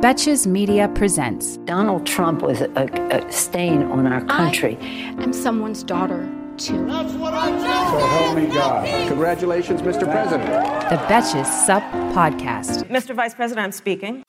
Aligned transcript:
Betches 0.00 0.46
Media 0.46 0.86
presents. 0.90 1.56
Donald 1.64 2.06
Trump 2.06 2.40
was 2.40 2.60
a, 2.60 2.70
a 3.10 3.32
stain 3.32 3.82
on 3.82 4.06
our 4.06 4.24
country. 4.26 4.78
I'm 5.18 5.32
someone's 5.32 5.82
daughter, 5.82 6.28
too. 6.56 6.86
That's 6.86 7.14
what 7.14 7.34
I 7.34 7.48
So 7.48 8.06
help 8.06 8.36
me 8.36 8.46
God. 8.46 9.08
Congratulations, 9.08 9.82
Mr. 9.82 10.08
President. 10.08 10.48
The 10.88 10.98
Betches 11.08 11.46
Sup 11.66 11.82
Podcast. 12.14 12.84
Mr. 12.84 13.12
Vice 13.12 13.34
President, 13.34 13.64
I'm 13.64 13.72
speaking. 13.72 14.22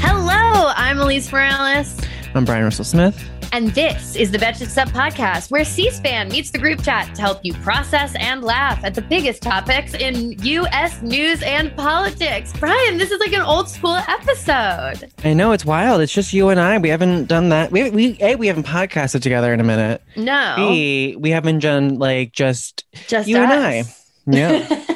Hello, 0.00 0.72
I'm 0.74 0.96
Alise 0.96 1.30
Morales. 1.30 2.00
I'm 2.34 2.46
Bryan 2.46 2.64
Russell 2.64 2.86
Smith. 2.86 3.22
And 3.52 3.70
this 3.70 4.14
is 4.14 4.30
the 4.30 4.38
Betches 4.38 4.68
Sup 4.68 4.88
podcast, 4.88 5.50
where 5.50 5.64
C 5.64 5.90
SPAN 5.90 6.28
meets 6.28 6.50
the 6.50 6.58
group 6.58 6.82
chat 6.82 7.14
to 7.14 7.20
help 7.20 7.40
you 7.42 7.54
process 7.54 8.14
and 8.18 8.42
laugh 8.42 8.84
at 8.84 8.94
the 8.94 9.02
biggest 9.02 9.42
topics 9.42 9.94
in 9.94 10.32
U.S. 10.42 11.00
news 11.02 11.42
and 11.42 11.74
politics. 11.74 12.52
Bryan, 12.58 12.98
this 12.98 13.10
is 13.10 13.20
like 13.20 13.32
an 13.32 13.40
old 13.42 13.68
school 13.68 13.96
episode. 13.96 15.10
I 15.24 15.32
know 15.34 15.52
it's 15.52 15.64
wild. 15.64 16.00
It's 16.02 16.12
just 16.12 16.32
you 16.32 16.50
and 16.50 16.60
I. 16.60 16.78
We 16.78 16.90
haven't 16.90 17.26
done 17.26 17.48
that. 17.48 17.72
We 17.72 17.90
we 17.90 18.18
a 18.20 18.36
we 18.36 18.46
haven't 18.46 18.66
podcasted 18.66 19.22
together 19.22 19.52
in 19.52 19.60
a 19.60 19.64
minute. 19.64 20.02
No, 20.16 20.54
B 20.56 21.16
we 21.18 21.30
haven't 21.30 21.60
done 21.60 21.98
like 21.98 22.32
just 22.32 22.84
just 23.06 23.28
you 23.28 23.38
us. 23.38 23.42
and 23.42 23.52
I. 23.52 23.84
Yeah. 24.26 24.84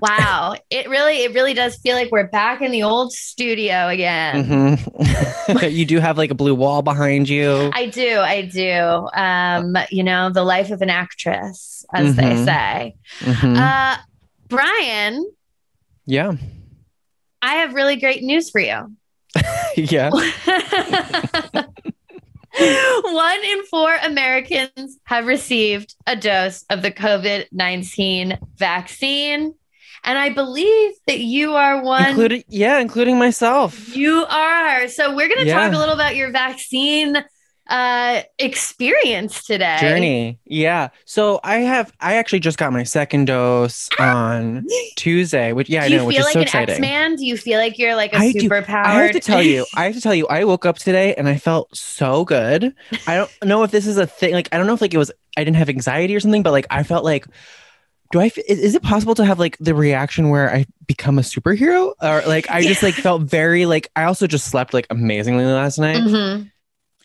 wow, 0.00 0.54
it 0.70 0.88
really 0.88 1.22
it 1.24 1.32
really 1.34 1.54
does 1.54 1.76
feel 1.76 1.94
like 1.96 2.10
we're 2.10 2.26
back 2.28 2.60
in 2.62 2.70
the 2.70 2.82
old 2.82 3.12
studio 3.12 3.88
again. 3.88 4.78
hmm 4.78 5.62
you 5.66 5.84
do 5.84 5.98
have 6.00 6.16
like 6.18 6.30
a 6.30 6.34
blue 6.34 6.54
wall 6.54 6.82
behind 6.82 7.28
you. 7.28 7.70
I 7.74 7.86
do, 7.86 8.18
I 8.18 8.42
do. 8.42 9.08
Um, 9.14 9.76
you 9.90 10.02
know, 10.02 10.30
the 10.30 10.44
life 10.44 10.70
of 10.70 10.82
an 10.82 10.90
actress, 10.90 11.84
as 11.94 12.16
they 12.16 12.22
Mhm. 12.22 12.44
say. 12.44 12.94
Mhm. 13.20 13.56
Uh, 13.56 13.96
Bryan, 14.48 15.24
yeah. 16.06 16.32
I 17.42 17.54
have 17.56 17.74
really 17.74 17.96
great 17.96 18.22
news 18.22 18.50
for 18.50 18.60
you. 18.60 18.92
yeah. 19.76 20.10
One 22.58 23.44
in 23.44 23.64
four 23.66 23.94
Americans 24.02 24.98
have 25.04 25.26
received 25.26 25.94
a 26.06 26.16
dose 26.16 26.64
of 26.70 26.80
the 26.82 26.90
COVID 26.90 27.46
19 27.52 28.38
vaccine. 28.56 29.54
And 30.06 30.16
I 30.18 30.28
believe 30.30 30.92
that 31.08 31.18
you 31.20 31.54
are 31.54 31.82
one. 31.82 32.10
Including 32.10 32.44
yeah, 32.48 32.78
including 32.78 33.18
myself. 33.18 33.94
you 33.94 34.24
are. 34.28 34.88
So 34.88 35.14
we're 35.14 35.28
going 35.28 35.40
to 35.40 35.46
Yeah. 35.46 35.64
talk 35.66 35.72
a 35.74 35.78
little 35.78 35.94
about 35.94 36.14
your 36.16 36.30
vaccine 36.30 37.22
uh, 37.68 38.22
experience 38.38 39.42
today. 39.44 39.76
Journey. 39.80 40.38
Yeah. 40.44 40.90
So 41.04 41.40
I 41.42 41.56
have 41.56 41.92
I 42.00 42.14
actually 42.14 42.38
just 42.38 42.58
got 42.58 42.72
my 42.72 42.84
second 42.84 43.24
dose 43.24 43.88
on 43.98 44.64
Tuesday, 44.94 45.52
which 45.52 45.68
yeah, 45.68 45.82
I 45.82 45.88
Do 45.88 45.94
you 45.94 45.98
know, 45.98 46.06
which 46.06 46.14
feel 46.16 46.20
is 46.20 46.26
like 46.26 46.32
so 46.34 46.38
an 46.40 46.42
exciting. 46.44 46.74
X 46.76 46.80
Man? 46.80 47.16
Do 47.16 47.26
you 47.26 47.36
feel 47.36 47.58
like 47.58 47.76
you're 47.76 47.96
like 47.96 48.12
a 48.12 48.18
I 48.18 48.30
do. 48.30 48.48
superpowered? 48.48 48.84
I 48.86 49.02
have 49.02 49.10
to 49.12 49.20
tell 49.20 49.42
you, 49.42 49.66
I 49.74 49.84
have 49.86 49.94
to 49.94 50.00
tell 50.00 50.14
you, 50.14 50.28
I 50.28 50.44
woke 50.44 50.64
up 50.64 50.78
today 50.78 51.16
and 51.16 51.28
I 51.28 51.38
felt 51.38 51.76
so 51.76 52.24
good. 52.24 52.72
I 53.08 53.16
don't 53.16 53.30
know 53.44 53.64
if 53.64 53.72
this 53.72 53.86
is 53.88 53.98
a 53.98 54.06
thing. 54.06 54.32
Like, 54.32 54.48
I 54.52 54.58
don't 54.58 54.68
know 54.68 54.74
if 54.74 54.80
like 54.80 54.94
it 54.94 54.98
was, 54.98 55.10
I 55.36 55.42
didn't 55.42 55.56
have 55.56 55.68
anxiety 55.68 56.14
or 56.14 56.20
something, 56.20 56.44
but 56.44 56.52
like 56.52 56.66
I 56.70 56.84
felt 56.84 57.04
like, 57.04 57.26
do 58.12 58.20
I? 58.20 58.26
is, 58.48 58.58
is 58.58 58.74
it 58.74 58.82
possible 58.82 59.14
to 59.16 59.24
have 59.24 59.38
like 59.38 59.56
the 59.58 59.74
reaction 59.74 60.28
where 60.30 60.52
I 60.54 60.66
become 60.86 61.18
a 61.18 61.22
superhero? 61.22 61.94
Or 62.02 62.22
like, 62.26 62.48
I 62.50 62.62
just 62.62 62.82
like 62.82 62.94
felt 63.08 63.22
very 63.22 63.66
like, 63.66 63.90
I 63.96 64.04
also 64.04 64.26
just 64.26 64.48
slept 64.48 64.72
like 64.74 64.86
amazingly 64.90 65.44
last 65.44 65.78
night. 65.78 65.96
Mhm. 65.98 66.50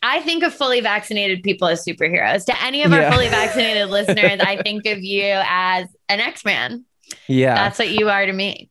I 0.04 0.20
think 0.22 0.42
of 0.42 0.52
fully 0.52 0.80
vaccinated 0.80 1.42
people 1.44 1.68
as 1.68 1.84
superheroes. 1.84 2.44
To 2.46 2.62
any 2.62 2.82
of 2.82 2.92
our 2.92 3.10
fully 3.12 3.28
vaccinated 3.28 3.88
listeners, 3.90 4.40
I 4.40 4.60
think 4.62 4.84
of 4.86 4.98
you 5.02 5.40
as 5.44 5.86
an 6.08 6.18
X 6.20 6.44
Man. 6.44 6.84
Yeah. 7.28 7.54
That's 7.54 7.78
what 7.78 7.90
you 7.90 8.08
are 8.08 8.26
to 8.26 8.32
me. 8.32 8.68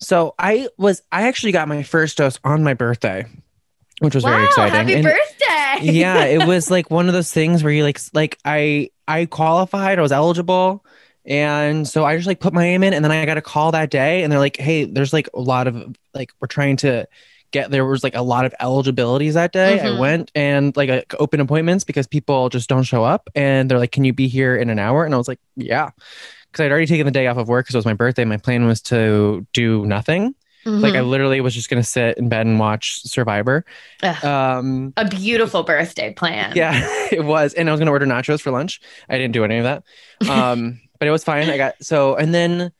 so 0.00 0.34
I 0.38 0.68
was, 0.76 1.00
I 1.10 1.22
actually 1.28 1.52
got 1.52 1.68
my 1.68 1.82
first 1.82 2.18
dose 2.18 2.38
on 2.44 2.62
my 2.64 2.74
birthday, 2.74 3.24
which 4.00 4.14
was 4.14 4.24
wow! 4.24 4.30
very 4.32 4.44
exciting. 4.44 4.74
Happy 4.74 4.94
And- 4.94 5.04
birthday! 5.04 5.90
yeah, 5.92 6.24
it 6.24 6.46
was 6.46 6.70
like 6.70 6.90
one 6.90 7.06
of 7.08 7.14
those 7.14 7.32
things 7.32 7.64
where 7.64 7.72
you 7.72 7.82
like 7.82 7.98
like 8.12 8.38
I 8.44 8.90
I 9.08 9.24
qualified, 9.26 9.98
I 9.98 10.02
was 10.02 10.12
eligible. 10.12 10.84
And 11.26 11.86
so 11.88 12.04
I 12.04 12.16
just 12.16 12.26
like 12.26 12.40
put 12.40 12.52
my 12.52 12.64
name 12.64 12.82
in 12.82 12.92
and 12.92 13.04
then 13.04 13.10
I 13.12 13.24
got 13.24 13.38
a 13.38 13.42
call 13.42 13.72
that 13.72 13.90
day 13.90 14.22
and 14.22 14.30
they're 14.32 14.38
like, 14.38 14.56
"Hey, 14.58 14.84
there's 14.84 15.12
like 15.12 15.28
a 15.34 15.40
lot 15.40 15.66
of 15.66 15.94
like 16.12 16.32
we're 16.40 16.48
trying 16.48 16.76
to 16.78 17.06
get 17.50 17.70
there 17.70 17.84
was 17.86 18.02
like 18.04 18.14
a 18.16 18.22
lot 18.22 18.44
of 18.44 18.54
eligibilities 18.60 19.34
that 19.34 19.52
day." 19.52 19.78
Mhm. 19.78 19.96
I 19.96 20.00
went 20.00 20.30
and 20.34 20.76
like 20.76 20.90
uh, 20.90 21.02
open 21.18 21.40
appointments 21.40 21.84
because 21.84 22.06
people 22.06 22.48
just 22.50 22.68
don't 22.68 22.82
show 22.82 23.04
up 23.04 23.28
and 23.34 23.70
they're 23.70 23.78
like, 23.78 23.92
"Can 23.92 24.04
you 24.04 24.12
be 24.12 24.28
here 24.28 24.54
in 24.56 24.68
an 24.70 24.78
hour?" 24.78 25.04
And 25.04 25.14
I 25.14 25.18
was 25.18 25.28
like, 25.28 25.40
"Yeah." 25.56 25.90
Cuz 26.52 26.60
I'd 26.64 26.70
already 26.70 26.86
taken 26.86 27.04
the 27.06 27.10
day 27.10 27.26
off 27.26 27.36
of 27.36 27.48
work 27.48 27.66
cuz 27.66 27.74
it 27.74 27.78
was 27.78 27.86
my 27.86 27.94
birthday. 27.94 28.24
My 28.24 28.36
plan 28.36 28.66
was 28.66 28.80
to 28.82 29.46
do 29.52 29.84
nothing. 29.86 30.34
Like 30.66 30.94
I 30.94 31.00
Mhm. 31.00 31.08
literally 31.10 31.40
was 31.42 31.54
just 31.54 31.68
going 31.68 31.82
to 31.82 31.86
sit 31.88 32.16
in 32.16 32.30
bed 32.30 32.46
and 32.46 32.58
watch 32.58 33.02
Survivor. 33.02 33.64
Ugh. 34.02 34.24
Um 34.24 34.92
a 34.96 35.06
beautiful 35.06 35.62
birthday 35.62 36.12
plan. 36.14 36.52
yeah, 36.56 36.72
it 37.10 37.24
was. 37.24 37.52
And 37.54 37.68
I 37.68 37.72
was 37.72 37.80
gonna 37.80 37.90
order 37.90 38.06
nachos 38.06 38.40
for 38.40 38.50
lunch. 38.50 38.80
I 39.10 39.18
didn't 39.18 39.32
do 39.32 39.44
any 39.44 39.58
of 39.58 39.64
that. 39.64 39.82
Um, 40.30 40.80
but 40.98 41.08
it 41.08 41.10
was 41.10 41.24
fine. 41.24 41.48
I 41.50 41.56
got 41.56 41.74
so 41.82 42.14
and 42.16 42.32
then 42.34 42.72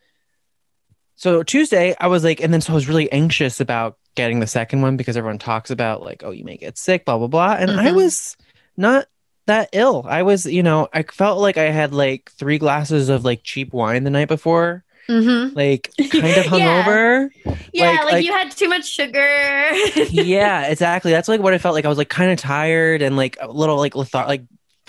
so 1.16 1.42
Tuesday 1.42 1.94
I 2.00 2.08
was 2.08 2.24
like, 2.24 2.40
and 2.40 2.52
then 2.52 2.60
so 2.60 2.72
I 2.72 2.74
was 2.74 2.88
really 2.88 3.10
anxious 3.12 3.60
about 3.60 3.98
getting 4.14 4.40
the 4.40 4.46
second 4.46 4.82
one 4.82 4.96
because 4.96 5.16
everyone 5.16 5.38
talks 5.38 5.70
about 5.70 6.02
like, 6.02 6.22
oh, 6.24 6.30
you 6.30 6.44
may 6.44 6.56
get 6.56 6.78
sick, 6.78 7.04
blah 7.04 7.18
blah 7.18 7.26
blah. 7.28 7.56
And 7.58 7.70
I 7.72 7.86
Mhm. 7.90 7.94
was 7.96 8.36
not 8.76 9.06
that 9.46 9.68
ill. 9.72 10.04
I 10.08 10.22
was, 10.22 10.46
you 10.46 10.62
know, 10.62 10.88
I 10.92 11.02
felt 11.02 11.38
like 11.40 11.58
I 11.58 11.70
had 11.70 11.92
like 11.92 12.30
three 12.32 12.58
glasses 12.58 13.08
of 13.08 13.24
like 13.24 13.42
cheap 13.44 13.72
wine 13.72 14.04
the 14.04 14.10
night 14.10 14.28
before, 14.28 14.84
Mhm. 15.08 15.54
like 15.54 15.90
kind 16.10 16.24
of 16.24 16.46
Yeah. 16.46 16.82
hungover. 16.84 17.28
Yeah, 17.72 17.90
Like- 17.90 18.04
like, 18.04 18.12
like- 18.12 18.24
you 18.24 18.32
had 18.32 18.50
too 18.50 18.68
much 18.68 18.88
sugar. 18.88 19.70
yeah, 20.10 20.66
exactly. 20.68 21.12
That's 21.12 21.28
like 21.28 21.40
what 21.42 21.52
I 21.54 21.58
felt 21.58 21.74
like. 21.74 21.84
I 21.84 21.88
was 21.88 21.98
like 21.98 22.08
kind 22.08 22.30
of 22.32 22.38
tired 22.38 23.02
and 23.02 23.16
like 23.16 23.36
a 23.40 23.48
little 23.50 23.76
like 23.76 23.92
lethar- 23.94 24.26
like 24.26 24.42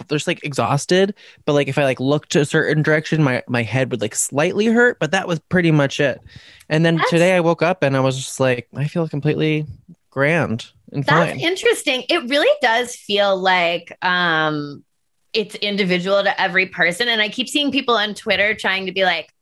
just 0.09 0.27
like 0.27 0.43
exhausted. 0.43 1.13
But 1.45 1.53
like 1.53 1.67
if 1.67 1.77
I 1.77 1.83
like 1.83 1.99
looked 1.99 2.35
a 2.35 2.45
certain 2.45 2.83
direction, 2.83 3.23
my 3.23 3.43
my 3.47 3.63
head 3.63 3.91
would 3.91 4.01
like 4.01 4.15
slightly 4.15 4.65
hurt. 4.67 4.99
But 4.99 5.11
that 5.11 5.27
was 5.27 5.39
pretty 5.49 5.71
much 5.71 5.99
it. 5.99 6.19
And 6.69 6.85
then 6.85 6.95
That's- 6.95 7.09
today 7.11 7.35
I 7.35 7.39
woke 7.39 7.61
up 7.61 7.83
and 7.83 7.95
I 7.95 7.99
was 7.99 8.15
just 8.17 8.39
like, 8.39 8.67
I 8.75 8.87
feel 8.87 9.07
completely 9.07 9.65
grand 10.09 10.67
and 10.91 11.03
That's 11.03 11.31
fine. 11.31 11.39
interesting. 11.39 12.03
It 12.09 12.29
really 12.29 12.51
does 12.61 12.95
feel 12.95 13.37
like 13.37 13.97
um 14.03 14.83
it's 15.33 15.55
individual 15.55 16.23
to 16.23 16.41
every 16.41 16.65
person. 16.67 17.09
And 17.09 17.21
I 17.21 17.27
keep 17.27 17.49
seeing 17.49 17.69
people 17.71 17.95
on 17.95 18.13
Twitter 18.13 18.55
trying 18.55 18.85
to 18.85 18.93
be 18.93 19.03
like, 19.03 19.33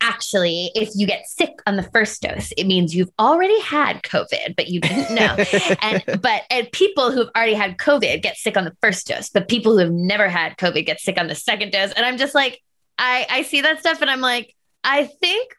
actually, 0.00 0.70
if 0.74 0.90
you 0.94 1.06
get 1.06 1.26
sick 1.26 1.50
on 1.66 1.76
the 1.76 1.82
first 1.82 2.22
dose, 2.22 2.52
it 2.52 2.66
means 2.66 2.94
you've 2.94 3.10
already 3.18 3.60
had 3.60 4.02
COVID, 4.02 4.56
but 4.56 4.68
you 4.68 4.80
didn't 4.80 5.14
know. 5.14 5.36
and 5.82 6.02
but 6.22 6.42
and 6.50 6.70
people 6.72 7.12
who've 7.12 7.28
already 7.36 7.54
had 7.54 7.76
COVID 7.78 8.22
get 8.22 8.36
sick 8.36 8.56
on 8.56 8.64
the 8.64 8.76
first 8.80 9.06
dose, 9.06 9.28
but 9.28 9.48
people 9.48 9.72
who 9.72 9.78
have 9.78 9.92
never 9.92 10.28
had 10.28 10.56
COVID 10.56 10.86
get 10.86 11.00
sick 11.00 11.18
on 11.18 11.26
the 11.28 11.34
second 11.34 11.72
dose. 11.72 11.92
And 11.92 12.04
I'm 12.06 12.16
just 12.18 12.34
like, 12.34 12.60
I 12.98 13.26
I 13.28 13.42
see 13.42 13.60
that 13.62 13.80
stuff 13.80 14.00
and 14.00 14.10
I'm 14.10 14.20
like, 14.20 14.54
I 14.84 15.04
think 15.04 15.54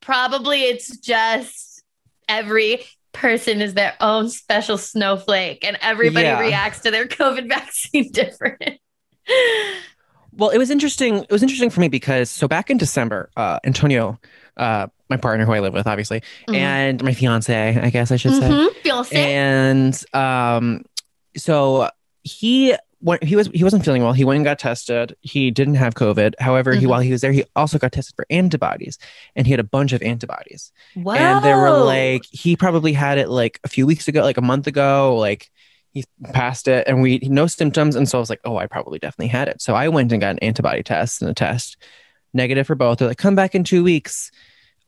probably 0.00 0.62
it's 0.62 0.96
just 0.98 1.82
every 2.28 2.84
person 3.12 3.60
is 3.60 3.74
their 3.74 3.94
own 4.00 4.28
special 4.28 4.78
snowflake 4.78 5.64
and 5.64 5.76
everybody 5.80 6.26
Yeah. 6.26 6.38
reacts 6.40 6.80
to 6.80 6.90
their 6.92 7.06
COVID 7.08 7.48
vaccine 7.48 8.12
different. 8.12 8.78
Well, 10.36 10.50
it 10.50 10.58
was 10.58 10.70
interesting. 10.70 11.18
It 11.18 11.30
was 11.30 11.42
interesting 11.42 11.70
for 11.70 11.80
me 11.80 11.88
because 11.88 12.30
so 12.30 12.46
back 12.48 12.70
in 12.70 12.78
December, 12.78 13.30
uh, 13.36 13.58
Antonio 13.64 14.18
uh, 14.56 14.86
my 15.08 15.16
partner 15.16 15.46
who 15.46 15.52
I 15.52 15.60
live 15.60 15.72
with, 15.72 15.86
obviously, 15.86 16.22
Mhm. 16.48 16.54
and 16.56 17.02
my 17.04 17.14
fiance, 17.14 17.78
I 17.80 17.88
guess 17.90 18.10
I 18.12 18.16
should 18.16 18.34
say. 18.34 18.48
Mhm. 18.48 18.68
Fiancé. 18.84 19.14
And 19.14 20.04
um, 20.14 20.84
so 21.36 21.88
he 22.24 22.74
went, 23.00 23.24
he 23.24 23.36
was 23.36 23.48
he 23.54 23.64
wasn't 23.64 23.84
feeling 23.84 24.02
well. 24.02 24.12
He 24.12 24.24
went 24.24 24.36
and 24.36 24.44
got 24.44 24.58
tested. 24.58 25.16
He 25.22 25.50
didn't 25.50 25.76
have 25.76 25.94
COVID. 25.94 26.34
However, 26.38 26.74
he 26.74 26.84
Mhm. 26.84 26.90
while 26.90 27.00
he 27.00 27.10
was 27.12 27.22
there, 27.22 27.32
he 27.32 27.44
also 27.56 27.78
got 27.78 27.92
tested 27.92 28.14
for 28.16 28.26
antibodies, 28.28 28.98
and 29.34 29.46
he 29.46 29.52
had 29.52 29.60
a 29.60 29.64
bunch 29.64 29.92
of 29.92 30.02
antibodies. 30.02 30.72
Whoa. 30.94 31.14
And 31.14 31.42
they 31.44 31.54
were 31.54 31.70
like, 31.70 32.22
he 32.30 32.54
probably 32.56 32.92
had 32.92 33.16
it 33.18 33.28
like 33.30 33.58
a 33.64 33.68
few 33.68 33.86
weeks 33.86 34.08
ago, 34.08 34.22
like 34.22 34.36
a 34.36 34.42
month 34.42 34.66
ago, 34.66 35.16
like. 35.16 35.50
He 35.92 36.04
passed 36.32 36.68
it 36.68 36.86
and 36.86 37.02
we 37.02 37.18
no 37.22 37.46
symptoms. 37.46 37.96
And 37.96 38.08
so 38.08 38.18
I 38.18 38.20
was 38.20 38.30
like, 38.30 38.40
oh, 38.44 38.56
I 38.56 38.66
probably 38.66 38.98
definitely 38.98 39.28
had 39.28 39.48
it. 39.48 39.60
So 39.60 39.74
I 39.74 39.88
went 39.88 40.12
and 40.12 40.20
got 40.20 40.30
an 40.30 40.38
antibody 40.38 40.82
test 40.82 41.20
and 41.20 41.30
a 41.30 41.34
test 41.34 41.76
negative 42.32 42.66
for 42.66 42.76
both. 42.76 42.98
They're 42.98 43.08
like, 43.08 43.18
come 43.18 43.34
back 43.34 43.54
in 43.54 43.64
two 43.64 43.82
weeks. 43.82 44.30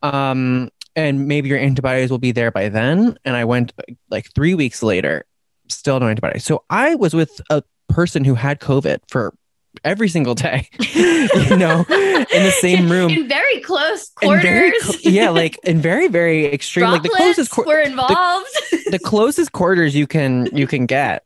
Um, 0.03 0.71
and 0.95 1.27
maybe 1.27 1.49
your 1.49 1.59
antibodies 1.59 2.11
will 2.11 2.19
be 2.19 2.33
there 2.33 2.51
by 2.51 2.69
then. 2.69 3.17
And 3.25 3.35
I 3.35 3.45
went 3.45 3.73
like 4.11 4.33
three 4.35 4.55
weeks 4.55 4.83
later, 4.83 5.25
still 5.69 5.99
no 5.99 6.09
antibodies. 6.09 6.45
So 6.45 6.65
I 6.71 6.95
was 6.95 7.15
with 7.15 7.41
a 7.51 7.63
person 7.89 8.25
who 8.25 8.35
had 8.35 8.61
COVID 8.61 8.99
for 9.09 9.35
every 9.85 10.09
single 10.09 10.35
day, 10.35 10.69
you 10.95 11.57
know, 11.57 11.85
in 11.89 12.43
the 12.45 12.55
same 12.61 12.89
room. 12.91 13.11
in 13.11 13.29
very 13.29 13.61
close 13.61 14.11
quarters. 14.11 14.43
very 14.43 14.79
cl- 14.81 15.13
yeah, 15.15 15.31
like 15.31 15.59
in 15.65 15.81
very, 15.81 16.09
very 16.09 16.47
extreme, 16.47 16.91
like 16.91 17.03
the 17.03 17.09
closest, 17.09 17.51
qu- 17.51 17.65
were 17.65 17.81
involved. 17.81 18.47
the 18.91 19.01
closest 19.03 19.53
quarters 19.53 19.95
you 19.95 20.07
can 20.07 20.49
you 20.53 20.67
can 20.67 20.87
get. 20.87 21.25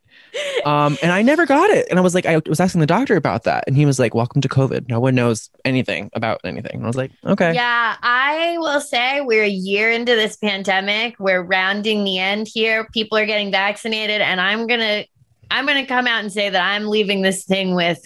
Um, 0.65 0.97
and 1.01 1.11
I 1.11 1.23
never 1.23 1.45
got 1.47 1.69
it. 1.71 1.87
And 1.89 1.97
I 1.97 2.01
was 2.01 2.13
like, 2.13 2.27
I 2.27 2.39
was 2.45 2.59
asking 2.59 2.81
the 2.81 2.85
doctor 2.87 3.15
about 3.15 3.43
that, 3.43 3.63
and 3.65 3.75
he 3.75 3.85
was 3.87 3.97
like, 3.97 4.13
"Welcome 4.13 4.41
to 4.41 4.47
COVID. 4.49 4.87
No 4.87 4.99
one 4.99 5.15
knows 5.15 5.49
anything 5.65 6.11
about 6.13 6.41
anything." 6.43 6.75
And 6.75 6.83
I 6.83 6.87
was 6.87 6.95
like, 6.97 7.11
"Okay, 7.25 7.53
Yeah, 7.55 7.95
I 8.03 8.55
will 8.59 8.81
say 8.81 9.21
we're 9.21 9.43
a 9.43 9.49
year 9.49 9.91
into 9.91 10.15
this 10.15 10.35
pandemic. 10.35 11.15
We're 11.19 11.41
rounding 11.41 12.03
the 12.03 12.19
end 12.19 12.47
here. 12.53 12.87
People 12.93 13.17
are 13.17 13.25
getting 13.25 13.51
vaccinated, 13.51 14.21
and 14.21 14.39
I'm 14.39 14.67
gonna 14.67 15.05
I'm 15.49 15.65
gonna 15.65 15.87
come 15.87 16.05
out 16.05 16.19
and 16.21 16.31
say 16.31 16.49
that 16.49 16.61
I'm 16.61 16.85
leaving 16.87 17.21
this 17.23 17.43
thing 17.45 17.73
with 17.73 17.99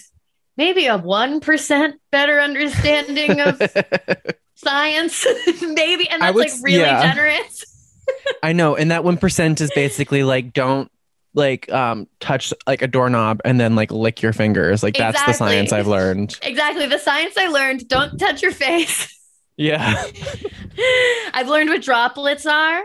maybe 0.56 0.86
a 0.86 0.96
one 0.96 1.40
percent 1.40 2.00
better 2.10 2.40
understanding 2.40 3.40
of 3.40 3.60
science. 4.54 5.26
maybe, 5.62 6.08
and 6.08 6.22
that's 6.22 6.34
would 6.34 6.50
like 6.50 6.52
really 6.62 6.80
yeah. 6.80 7.12
generous. 7.12 7.64
I 8.42 8.52
know." 8.52 8.76
And 8.76 8.90
that 8.90 9.04
one 9.04 9.16
percent 9.16 9.60
is 9.60 9.70
basically 9.74 10.24
like, 10.24 10.52
don't 10.52 10.90
like 11.34 11.72
um 11.72 12.06
touch 12.20 12.52
like 12.66 12.82
a 12.82 12.86
doorknob 12.86 13.40
and 13.44 13.58
then 13.58 13.74
like 13.74 13.90
lick 13.90 14.22
your 14.22 14.32
fingers. 14.32 14.82
Like 14.82 14.94
that's 14.94 15.22
the 15.24 15.32
science 15.32 15.72
I've 15.72 15.86
learned. 15.86 16.38
Exactly. 16.42 16.86
The 16.86 16.98
science 16.98 17.36
I 17.36 17.48
learned, 17.48 17.88
don't 17.88 18.18
touch 18.18 18.42
your 18.42 18.52
face. 18.52 19.08
Yeah, 19.56 20.02
I've 21.34 21.48
learned 21.48 21.70
what 21.70 21.82
droplets 21.82 22.46
are. 22.46 22.82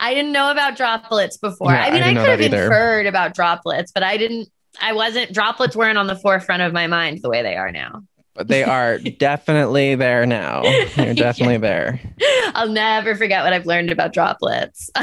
I 0.00 0.14
didn't 0.14 0.32
know 0.32 0.50
about 0.50 0.76
droplets 0.76 1.36
before. 1.36 1.72
Yeah, 1.72 1.82
I 1.82 1.90
mean, 1.90 2.02
I 2.02 2.10
I, 2.10 2.14
could 2.14 2.28
have 2.28 2.40
either. 2.40 2.64
inferred 2.64 3.06
about 3.06 3.34
droplets, 3.34 3.92
but 3.92 4.02
I 4.02 4.16
didn't. 4.16 4.48
I 4.80 4.92
wasn't. 4.92 5.32
Droplets 5.32 5.74
weren't 5.76 5.98
on 5.98 6.06
the 6.06 6.16
forefront 6.16 6.62
of 6.62 6.72
my 6.72 6.86
mind 6.86 7.20
the 7.22 7.28
way 7.28 7.42
they 7.42 7.56
are 7.56 7.70
now. 7.72 8.02
but 8.34 8.48
they 8.48 8.62
are 8.64 8.98
definitely 9.18 9.94
there 9.96 10.24
now. 10.26 10.62
They're 10.96 11.14
definitely 11.28 11.58
there. 11.58 12.00
I'll 12.54 12.68
never 12.68 13.14
forget 13.16 13.42
what 13.44 13.52
I've 13.52 13.66
learned 13.66 13.90
about 13.90 14.12
droplets. 14.12 14.90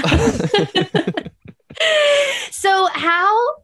so 2.51 2.87
how 2.93 3.55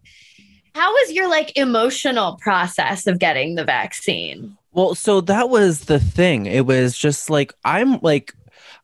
how 0.76 0.92
was 0.92 1.12
your 1.12 1.30
like 1.30 1.58
emotional 1.58 2.38
process 2.42 3.08
of 3.08 3.20
getting 3.20 3.56
the 3.56 3.64
vaccine? 3.66 4.58
Well, 4.74 4.96
so 4.96 5.20
that 5.22 5.50
was 5.50 5.82
the 5.86 6.00
thing. 6.00 6.46
It 6.46 6.66
was 6.66 6.98
just 6.98 7.30
like 7.30 7.54
I'm 7.66 8.00
like 8.02 8.34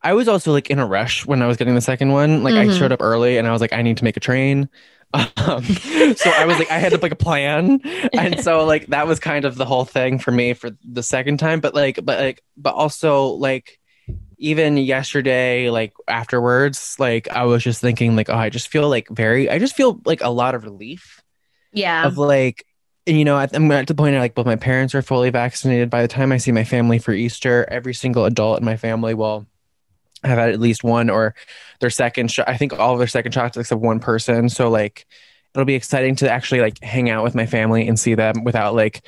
I 0.03 0.13
was 0.13 0.27
also 0.27 0.51
like 0.51 0.69
in 0.69 0.79
a 0.79 0.85
rush 0.85 1.25
when 1.25 1.41
I 1.41 1.47
was 1.47 1.57
getting 1.57 1.75
the 1.75 1.81
second 1.81 2.11
one. 2.11 2.43
Like 2.43 2.55
I 2.55 2.65
Mhm. 2.67 2.77
showed 2.77 2.91
up 2.91 3.01
early 3.01 3.37
and 3.37 3.47
I 3.47 3.51
was 3.51 3.61
like 3.61 3.73
I 3.73 3.81
need 3.81 3.97
to 3.97 4.03
make 4.03 4.17
a 4.17 4.21
train. 4.21 4.69
Um, 5.13 5.63
so 6.15 6.29
I 6.29 6.45
was 6.45 6.59
like 6.59 6.69
I 6.71 6.77
had 6.79 6.91
to 6.91 6.97
like 6.97 7.11
a 7.11 7.15
plan. 7.15 7.81
And 8.13 8.39
so 8.39 8.65
like 8.73 8.87
that 8.87 9.07
was 9.07 9.19
kind 9.19 9.45
of 9.45 9.55
the 9.55 9.65
whole 9.65 9.85
thing 9.85 10.19
for 10.19 10.31
me 10.31 10.53
for 10.53 10.71
the 10.83 11.03
second 11.03 11.37
time, 11.37 11.59
but 11.59 11.73
like 11.73 11.99
but 12.03 12.19
like 12.19 12.43
but 12.57 12.73
also 12.75 13.27
like 13.27 13.79
even 14.37 14.77
yesterday 14.77 15.69
like 15.69 15.93
afterwards 16.07 16.95
like 16.99 17.27
I 17.29 17.45
was 17.45 17.63
just 17.63 17.81
thinking 17.81 18.15
like 18.15 18.29
oh 18.29 18.35
I 18.35 18.49
just 18.49 18.67
feel 18.67 18.87
like 18.89 19.07
very 19.09 19.49
I 19.49 19.57
just 19.59 19.75
feel 19.75 19.99
like 20.05 20.21
a 20.21 20.29
lot 20.29 20.53
of 20.55 20.63
relief 20.63 21.23
Yeah. 21.73 22.05
of 22.05 22.17
like 22.17 22.65
and 23.07 23.17
you 23.17 23.23
know 23.25 23.37
i'm 23.37 23.71
at 23.71 23.87
the 23.87 23.95
point 23.95 24.11
where 24.13 24.19
like 24.19 24.35
both 24.35 24.45
my 24.45 24.57
parents 24.57 24.93
are 24.93 25.01
fully 25.01 25.29
vaccinated 25.29 25.89
by 25.89 26.01
the 26.01 26.07
time 26.09 26.31
i 26.33 26.37
see 26.37 26.51
my 26.51 26.65
family 26.65 26.99
for 26.99 27.13
easter 27.13 27.65
every 27.69 27.93
single 27.93 28.25
adult 28.25 28.59
in 28.59 28.65
my 28.65 28.75
family 28.75 29.13
will 29.13 29.45
have 30.23 30.37
had 30.37 30.49
at 30.49 30.59
least 30.59 30.83
one 30.83 31.09
or 31.09 31.35
their 31.79 31.89
second 31.89 32.31
shot. 32.31 32.47
I 32.49 32.57
think 32.57 32.77
all 32.77 32.93
of 32.93 32.99
their 32.99 33.07
second 33.07 33.33
shots 33.33 33.57
except 33.57 33.81
one 33.81 33.99
person. 33.99 34.49
So 34.49 34.69
like 34.69 35.05
it'll 35.53 35.65
be 35.65 35.75
exciting 35.75 36.15
to 36.17 36.29
actually 36.29 36.61
like 36.61 36.81
hang 36.83 37.09
out 37.09 37.23
with 37.23 37.35
my 37.35 37.45
family 37.45 37.87
and 37.87 37.99
see 37.99 38.15
them 38.15 38.43
without 38.43 38.75
like 38.75 39.05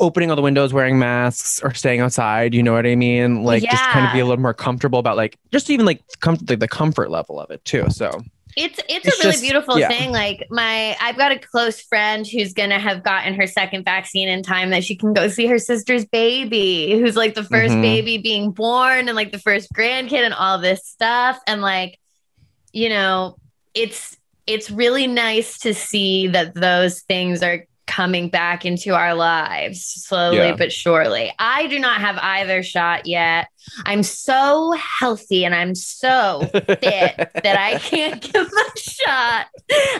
opening 0.00 0.30
all 0.30 0.36
the 0.36 0.42
windows 0.42 0.72
wearing 0.72 0.98
masks 0.98 1.60
or 1.62 1.74
staying 1.74 2.00
outside. 2.00 2.54
You 2.54 2.62
know 2.62 2.72
what 2.72 2.86
i 2.86 2.94
mean? 2.94 3.42
Like 3.44 3.62
just 3.62 3.82
kind 3.84 4.06
of 4.06 4.12
be 4.12 4.20
a 4.20 4.24
little 4.24 4.40
more 4.40 4.54
comfortable 4.54 4.98
about 4.98 5.16
like 5.16 5.36
just 5.52 5.70
even 5.70 5.86
like 5.86 6.02
com- 6.20 6.36
the, 6.36 6.56
the 6.56 6.68
comfort 6.68 7.10
level 7.10 7.38
of 7.38 7.50
it 7.50 7.64
too. 7.64 7.86
So 7.90 8.10
It's 8.56 8.78
it's, 8.88 9.06
It's 9.06 9.18
a 9.18 9.20
really 9.20 9.32
just- 9.32 9.42
beautiful 9.42 9.78
yeah. 9.78 9.88
thing. 9.88 10.12
Like 10.12 10.46
my 10.50 10.96
I've 11.00 11.16
got 11.16 11.32
a 11.32 11.38
close 11.38 11.80
friend 11.80 12.26
who's 12.26 12.52
gonna 12.52 12.78
have 12.78 13.02
gotten 13.02 13.34
her 13.34 13.46
second 13.46 13.84
vaccine 13.84 14.28
in 14.28 14.42
time 14.42 14.70
that 14.70 14.84
she 14.84 14.96
can 14.96 15.12
go 15.12 15.28
see 15.28 15.46
her 15.46 15.58
sister's 15.58 16.04
baby, 16.04 16.92
who's 16.98 17.16
like 17.16 17.34
the 17.34 17.42
1st 17.42 17.74
Mhm. 17.74 17.82
baby 17.82 18.18
being 18.18 18.50
born 18.52 19.08
and 19.08 19.16
like 19.16 19.32
the 19.32 19.38
first 19.38 19.72
grandkid 19.72 20.24
and 20.24 20.34
all 20.34 20.58
this 20.58 20.86
stuff. 20.86 21.38
And 21.46 21.62
like, 21.62 21.98
you 22.72 22.88
know, 22.88 23.36
it's 23.74 24.16
it's 24.46 24.70
really 24.70 25.06
nice 25.06 25.58
to 25.60 25.72
see 25.74 26.28
that 26.28 26.54
those 26.54 27.00
things 27.02 27.42
are 27.42 27.64
coming 27.86 28.28
back 28.28 28.64
into 28.64 28.94
our 28.94 29.14
lives 29.14 29.84
slowly 29.84 30.38
Yeah. 30.38 30.56
but 30.56 30.72
surely. 30.72 31.32
I 31.38 31.66
do 31.66 31.78
not 31.78 32.00
have 32.00 32.16
either 32.18 32.62
shot 32.62 33.06
yet. 33.06 33.48
I'm 33.86 34.02
so 34.02 34.72
healthy 34.72 35.44
and 35.44 35.54
I'm 35.54 35.74
so 35.74 36.48
fit 36.52 36.78
that 36.78 37.56
I 37.58 37.78
can't 37.78 38.20
give 38.32 38.48
my 38.52 38.68
shot. 38.76 39.46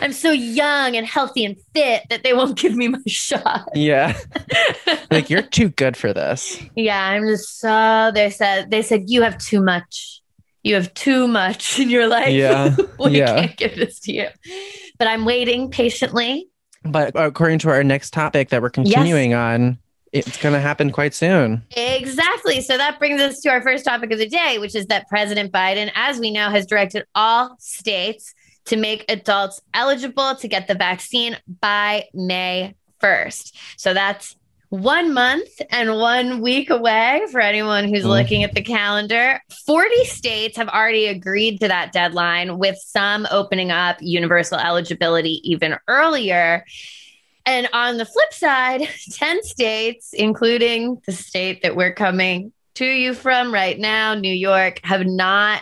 I'm 0.01 0.13
so 0.13 0.31
young 0.31 0.95
and 0.95 1.05
healthy 1.05 1.45
and 1.45 1.55
fit 1.73 2.03
that 2.09 2.23
they 2.23 2.33
won't 2.33 2.57
give 2.57 2.75
me 2.75 2.87
my 2.89 2.99
shot. 3.07 3.69
yeah 3.73 4.17
like 5.11 5.29
you're 5.29 5.41
too 5.41 5.69
good 5.69 5.95
for 5.97 6.13
this 6.13 6.61
yeah, 6.75 7.07
I'm 7.07 7.27
just 7.27 7.59
so 7.59 8.11
they 8.13 8.29
said 8.29 8.69
they 8.71 8.81
said 8.81 9.03
you 9.07 9.21
have 9.21 9.37
too 9.37 9.61
much. 9.61 10.21
You 10.63 10.75
have 10.75 10.93
too 10.93 11.27
much 11.27 11.79
in 11.79 11.89
your 11.89 12.07
life. 12.07 12.33
Yeah, 12.33 12.75
we 12.99 13.19
yeah. 13.19 13.39
can't 13.45 13.57
give 13.57 13.75
this 13.75 13.99
to 14.01 14.13
you. 14.13 14.27
But 14.97 15.07
I'm 15.07 15.25
waiting 15.25 15.69
patiently. 15.69 16.47
But 16.85 17.11
according 17.15 17.59
to 17.59 17.69
our 17.69 17.83
next 17.83 18.11
topic 18.11 18.49
that 18.49 18.61
we're 18.61 18.69
continuing 18.69 19.33
on, 19.33 19.79
it's 20.11 20.37
going 20.37 20.53
to 20.53 20.61
happen 20.61 20.91
quite 20.91 21.13
soon. 21.13 21.63
Exactly. 21.75 22.61
So 22.61 22.77
that 22.77 22.99
brings 22.99 23.19
us 23.19 23.41
to 23.41 23.49
our 23.49 23.61
first 23.61 23.83
topic 23.83 24.11
of 24.11 24.19
the 24.19 24.29
day, 24.29 24.59
which 24.59 24.75
is 24.75 24.85
that 24.87 25.07
President 25.09 25.51
Biden, 25.51 25.91
as 25.93 26.19
we 26.19 26.31
know, 26.31 26.49
has 26.49 26.65
directed 26.65 27.05
all 27.15 27.55
states 27.59 28.33
to 28.65 28.77
make 28.77 29.03
adults 29.09 29.61
eligible 29.73 30.35
to 30.35 30.47
get 30.47 30.67
the 30.67 30.75
vaccine 30.75 31.37
by 31.59 32.05
May 32.13 32.75
1st. 33.01 33.51
So 33.77 33.93
that's 33.93 34.35
one 34.69 35.13
month 35.13 35.49
and 35.69 35.95
one 35.95 36.41
week 36.41 36.69
away 36.69 37.21
for 37.31 37.39
anyone 37.39 37.85
who's 37.87 38.03
Mhm. 38.03 38.09
looking 38.09 38.43
at 38.43 38.53
the 38.53 38.61
calendar. 38.61 39.41
40 39.65 40.05
states 40.05 40.57
have 40.57 40.69
already 40.69 41.07
agreed 41.07 41.59
to 41.61 41.67
that 41.67 41.91
deadline, 41.91 42.57
with 42.57 42.77
some 42.77 43.27
opening 43.31 43.71
up 43.71 43.97
universal 44.01 44.57
eligibility 44.57 45.39
even 45.49 45.77
earlier. 45.87 46.65
And 47.45 47.69
on 47.73 47.97
the 47.97 48.05
flip 48.05 48.33
side, 48.33 48.89
10 49.11 49.43
states, 49.43 50.13
including 50.13 51.01
the 51.05 51.11
state 51.13 51.61
that 51.61 51.75
we're 51.75 51.93
coming 51.93 52.51
to 52.75 52.85
you 52.85 53.13
from 53.13 53.53
right 53.53 53.79
now, 53.79 54.15
New 54.15 54.33
York, 54.33 54.79
have 54.83 55.05
not 55.05 55.61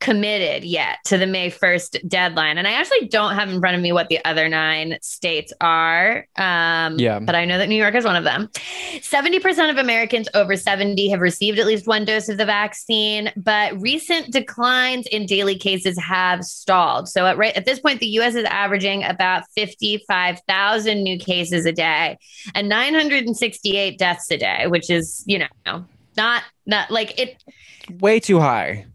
committed 0.00 0.64
yet 0.64 0.98
to 1.06 1.16
the 1.16 1.26
May 1.26 1.50
1st 1.50 2.08
deadline. 2.08 2.58
And 2.58 2.66
I 2.66 2.72
actually 2.72 3.08
don't 3.08 3.34
have 3.34 3.48
in 3.48 3.60
front 3.60 3.76
of 3.76 3.82
me 3.82 3.92
what 3.92 4.08
the 4.08 4.22
other 4.24 4.48
nine 4.48 4.98
states 5.00 5.52
are. 5.60 6.26
Um, 6.36 6.98
Yeah. 6.98 7.18
But 7.18 7.34
I 7.34 7.44
know 7.44 7.58
that 7.58 7.68
New 7.68 7.76
York 7.76 7.94
is 7.94 8.04
one 8.04 8.16
of 8.16 8.24
them. 8.24 8.48
70% 8.98 9.70
of 9.70 9.78
Americans 9.78 10.28
over 10.34 10.56
70 10.56 11.08
have 11.08 11.20
received 11.20 11.58
at 11.58 11.66
least 11.66 11.86
one 11.86 12.04
dose 12.04 12.28
of 12.28 12.36
the 12.36 12.44
vaccine, 12.44 13.32
but 13.36 13.80
recent 13.80 14.32
declines 14.32 15.06
in 15.08 15.26
daily 15.26 15.56
cases 15.56 15.98
have 15.98 16.44
stalled. 16.44 17.08
So 17.08 17.26
at, 17.26 17.36
right, 17.36 17.56
at 17.56 17.64
this 17.64 17.80
point, 17.80 18.00
the 18.00 18.08
US 18.20 18.34
is 18.34 18.44
averaging 18.44 19.04
about 19.04 19.44
55,000 19.54 21.02
new 21.02 21.18
cases 21.18 21.66
a 21.66 21.72
day 21.72 22.18
and 22.54 22.68
968 22.68 23.98
deaths 23.98 24.30
a 24.30 24.36
day, 24.36 24.66
which 24.66 24.90
is, 24.90 25.24
you 25.26 25.38
know, 25.38 25.84
not 26.16 26.42
not 26.66 26.90
like 26.90 27.18
it 27.20 27.42
Way 28.00 28.20
too 28.20 28.40
high. 28.40 28.86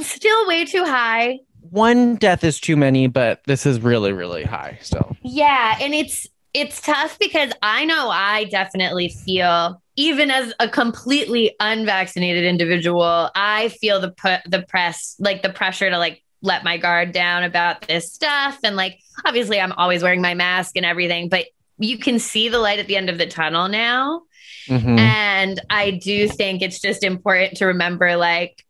Still 0.00 0.46
way 0.46 0.64
too 0.64 0.84
high. 0.84 1.40
One 1.70 2.16
death 2.16 2.44
is 2.44 2.60
too 2.60 2.76
many, 2.76 3.06
but 3.06 3.42
this 3.44 3.66
is 3.66 3.80
really, 3.80 4.12
really 4.12 4.44
high 4.44 4.78
still. 4.82 5.16
Yeah, 5.22 5.76
and 5.80 5.94
it's 5.94 6.26
it's 6.54 6.80
tough 6.80 7.18
because 7.18 7.52
I 7.62 7.84
know 7.84 8.08
I 8.08 8.44
definitely 8.44 9.08
feel 9.08 9.82
even 9.96 10.30
as 10.30 10.52
a 10.60 10.68
completely 10.68 11.54
unvaccinated 11.58 12.44
individual, 12.44 13.30
I 13.34 13.68
feel 13.80 14.00
the 14.00 14.10
put 14.10 14.40
the 14.46 14.62
press 14.62 15.16
like 15.18 15.42
the 15.42 15.50
pressure 15.50 15.90
to 15.90 15.98
like 15.98 16.22
let 16.42 16.64
my 16.64 16.76
guard 16.76 17.12
down 17.12 17.42
about 17.42 17.82
this 17.88 18.12
stuff. 18.12 18.58
And 18.62 18.76
like, 18.76 18.98
obviously, 19.24 19.60
I'm 19.60 19.72
always 19.72 20.02
wearing 20.02 20.20
my 20.20 20.34
mask 20.34 20.76
and 20.76 20.86
everything, 20.86 21.28
but 21.28 21.46
you 21.78 21.98
can 21.98 22.18
see 22.18 22.48
the 22.48 22.58
light 22.58 22.78
at 22.78 22.86
the 22.86 22.96
end 22.96 23.10
of 23.10 23.18
the 23.18 23.26
tunnel 23.26 23.68
now. 23.68 24.22
Mhm. 24.68 24.98
And 24.98 25.60
I 25.70 25.92
do 25.92 26.28
think 26.28 26.62
it's 26.62 26.80
just 26.80 27.02
important 27.04 27.56
to 27.58 27.66
remember 27.66 28.16
like, 28.16 28.64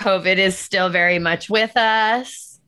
COVID 0.00 0.38
is 0.38 0.56
still 0.56 0.88
very 0.88 1.18
much 1.18 1.48
with 1.50 1.76
us. 1.76 2.58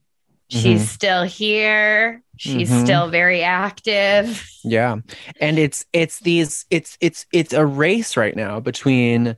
She's 0.49 0.83
Mhm. 0.83 0.87
still 0.87 1.23
here. 1.25 2.23
She's 2.37 2.71
Mhm. 2.71 2.85
still 2.85 3.09
very 3.09 3.43
active. 3.43 4.47
Yeah. 4.65 4.97
And 5.41 5.59
it's 5.59 5.87
it's 5.95 6.21
these 6.21 6.67
it's 6.71 6.99
it's 7.01 7.25
it's 7.33 7.53
a 7.55 7.65
race 7.65 8.17
right 8.17 8.37
now 8.37 8.61
between 8.61 9.37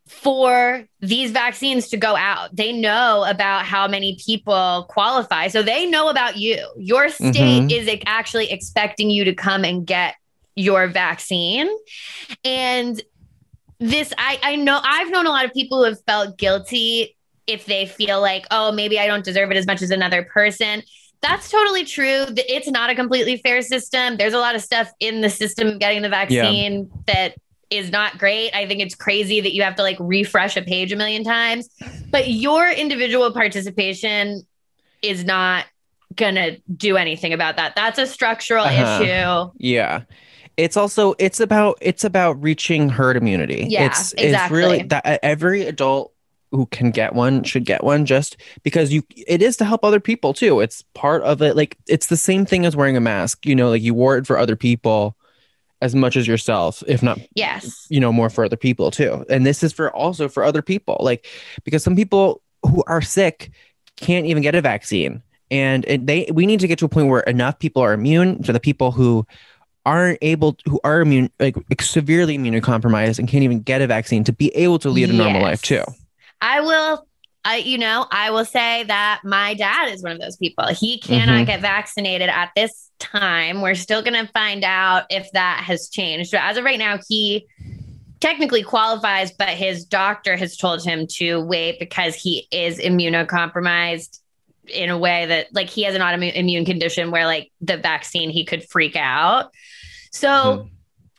for 0.08 0.84
these 1.00 1.32
vaccines 1.32 1.88
to 1.88 1.96
go 1.96 2.14
out. 2.14 2.54
They 2.54 2.72
know 2.72 3.24
about 3.28 3.64
how 3.64 3.88
many 3.88 4.16
people 4.24 4.86
qualify. 4.88 5.48
So 5.48 5.62
they 5.62 5.86
know 5.86 6.08
about 6.08 6.36
you. 6.36 6.64
Your 6.78 7.08
state 7.08 7.34
Mhm. 7.34 7.72
is 7.72 7.88
actually 8.06 8.50
expecting 8.52 9.10
you 9.10 9.24
to 9.24 9.34
come 9.34 9.64
and 9.64 9.84
get 9.86 10.14
your 10.56 10.88
vaccine. 10.88 11.68
And 12.44 13.00
this 13.78 14.12
I 14.18 14.38
I 14.42 14.56
know 14.56 14.80
I've 14.82 15.10
known 15.10 15.26
a 15.26 15.30
lot 15.30 15.44
of 15.44 15.52
people 15.52 15.78
who 15.78 15.84
have 15.84 16.02
felt 16.06 16.38
guilty 16.38 17.16
if 17.46 17.66
they 17.66 17.86
feel 17.86 18.20
like, 18.20 18.46
"Oh, 18.50 18.72
maybe 18.72 18.98
I 18.98 19.06
don't 19.06 19.24
deserve 19.24 19.50
it 19.50 19.56
as 19.56 19.66
much 19.66 19.82
as 19.82 19.90
another 19.90 20.24
person." 20.24 20.82
That's 21.22 21.50
totally 21.50 21.84
true. 21.84 22.26
It's 22.36 22.68
not 22.68 22.90
a 22.90 22.94
completely 22.94 23.36
fair 23.38 23.60
system. 23.62 24.16
There's 24.16 24.34
a 24.34 24.38
lot 24.38 24.54
of 24.54 24.62
stuff 24.62 24.90
in 25.00 25.20
the 25.22 25.30
system 25.30 25.68
of 25.68 25.78
getting 25.78 26.02
the 26.02 26.08
vaccine 26.08 26.90
that 27.06 27.34
is 27.70 27.90
not 27.90 28.18
great. 28.18 28.54
I 28.54 28.66
think 28.66 28.80
it's 28.80 28.94
crazy 28.94 29.40
that 29.40 29.52
you 29.54 29.62
have 29.62 29.74
to 29.76 29.82
like 29.82 29.96
refresh 29.98 30.56
a 30.56 30.62
page 30.62 30.92
a 30.92 30.96
million 30.96 31.24
times, 31.24 31.68
but 32.10 32.30
your 32.30 32.70
individual 32.70 33.32
participation 33.32 34.46
is 35.02 35.24
not 35.24 35.64
going 36.14 36.36
to 36.36 36.58
do 36.76 36.96
anything 36.96 37.32
about 37.32 37.56
that. 37.56 37.74
That's 37.74 37.98
a 37.98 38.06
structural 38.06 38.64
Uh-huh. 38.64 39.02
issue. 39.02 39.50
Yeah. 39.58 40.02
It's 40.56 40.76
also 40.76 41.14
it's 41.18 41.40
about 41.40 41.78
it's 41.80 42.04
about 42.04 42.42
reaching 42.42 42.88
herd 42.88 43.16
immunity. 43.16 43.66
Yeah, 43.68 43.86
it's 43.86 44.14
it's 44.14 44.50
really 44.50 44.80
exactly. 44.80 45.10
that 45.12 45.20
every 45.22 45.62
adult 45.66 46.12
who 46.52 46.66
can 46.66 46.90
get 46.90 47.14
one 47.14 47.42
should 47.42 47.64
get 47.64 47.84
one 47.84 48.06
just 48.06 48.36
because 48.62 48.92
you 48.92 49.02
it 49.26 49.42
is 49.42 49.56
to 49.58 49.64
help 49.64 49.84
other 49.84 50.00
people 50.00 50.32
too. 50.32 50.60
It's 50.60 50.82
part 50.94 51.22
of 51.24 51.42
it 51.42 51.56
like 51.56 51.76
it's 51.88 52.06
the 52.06 52.16
same 52.16 52.46
thing 52.46 52.64
as 52.64 52.74
wearing 52.76 52.96
a 52.96 53.00
mask, 53.00 53.44
you 53.44 53.54
know, 53.54 53.68
like 53.70 53.82
you 53.82 53.94
wore 53.94 54.16
it 54.16 54.26
for 54.26 54.38
other 54.38 54.56
people 54.56 55.16
as 55.82 55.94
much 55.94 56.16
as 56.16 56.26
yourself, 56.26 56.82
if 56.86 57.02
not 57.02 57.18
Yes. 57.34 57.86
you 57.90 58.00
know 58.00 58.10
more 58.10 58.30
for 58.30 58.44
other 58.46 58.56
people 58.56 58.90
too 58.90 59.26
and 59.28 59.44
this 59.44 59.62
is 59.62 59.74
for 59.74 59.94
also 59.94 60.26
for 60.26 60.42
other 60.42 60.62
people 60.62 60.96
like 61.00 61.26
because 61.64 61.84
some 61.84 61.94
people 61.94 62.40
who 62.62 62.82
are 62.86 63.02
sick 63.02 63.50
can't 63.96 64.24
even 64.24 64.42
get 64.42 64.54
a 64.54 64.62
vaccine 64.62 65.22
and 65.50 65.84
it, 65.86 66.06
they 66.06 66.28
we 66.32 66.46
need 66.46 66.60
to 66.60 66.66
get 66.66 66.78
to 66.78 66.86
a 66.86 66.88
point 66.88 67.08
where 67.08 67.20
enough 67.20 67.58
people 67.58 67.82
are 67.82 67.92
immune 67.92 68.42
for 68.42 68.52
the 68.54 68.60
people 68.60 68.90
who 68.90 69.26
aren't 69.86 70.18
able 70.20 70.56
who 70.66 70.78
are 70.84 71.00
immune 71.00 71.30
like 71.40 71.56
severely 71.80 72.36
immunocompromised 72.36 73.18
and 73.18 73.28
can't 73.28 73.44
even 73.44 73.60
get 73.60 73.80
a 73.80 73.86
vaccine 73.86 74.24
to 74.24 74.32
be 74.32 74.54
able 74.54 74.78
to 74.78 74.90
lead 74.90 75.08
a 75.08 75.12
normal 75.14 75.40
life 75.40 75.62
too 75.62 75.82
I 76.42 76.60
will 76.60 77.06
I 77.44 77.58
you 77.58 77.78
know, 77.78 78.06
I 78.10 78.32
will 78.32 78.44
say 78.44 78.82
that 78.82 79.20
my 79.24 79.54
dad 79.54 79.92
is 79.92 80.02
one 80.02 80.10
of 80.10 80.18
those 80.18 80.36
people. 80.36 80.66
He 80.66 80.98
cannot 80.98 81.44
Mhm. 81.44 81.46
get 81.46 81.60
vaccinated 81.60 82.28
at 82.28 82.50
this 82.56 82.90
time. 82.98 83.62
We're 83.62 83.76
still 83.76 84.02
going 84.02 84.26
to 84.26 84.30
find 84.32 84.64
out 84.64 85.04
if 85.10 85.30
that 85.32 85.62
has 85.64 85.88
changed. 85.88 86.32
But 86.32 86.40
as 86.40 86.56
of 86.56 86.64
right 86.64 86.78
now, 86.78 86.98
he 87.08 87.46
technically 88.18 88.64
qualifies, 88.64 89.30
but 89.30 89.50
his 89.50 89.84
doctor 89.84 90.36
has 90.36 90.56
told 90.56 90.84
him 90.84 91.06
to 91.18 91.40
wait 91.40 91.78
because 91.78 92.16
he 92.16 92.48
is 92.50 92.80
immunocompromised 92.80 94.18
in 94.66 94.90
a 94.90 94.98
way 94.98 95.26
that 95.26 95.46
like 95.54 95.70
he 95.70 95.84
has 95.84 95.94
an 95.94 96.00
autoimmune 96.00 96.66
condition 96.66 97.12
where 97.12 97.26
like 97.26 97.52
the 97.60 97.76
vaccine 97.76 98.30
he 98.30 98.44
could 98.44 98.68
freak 98.68 98.96
out. 98.96 99.52
So 100.16 100.28
Mhm. 100.28 100.68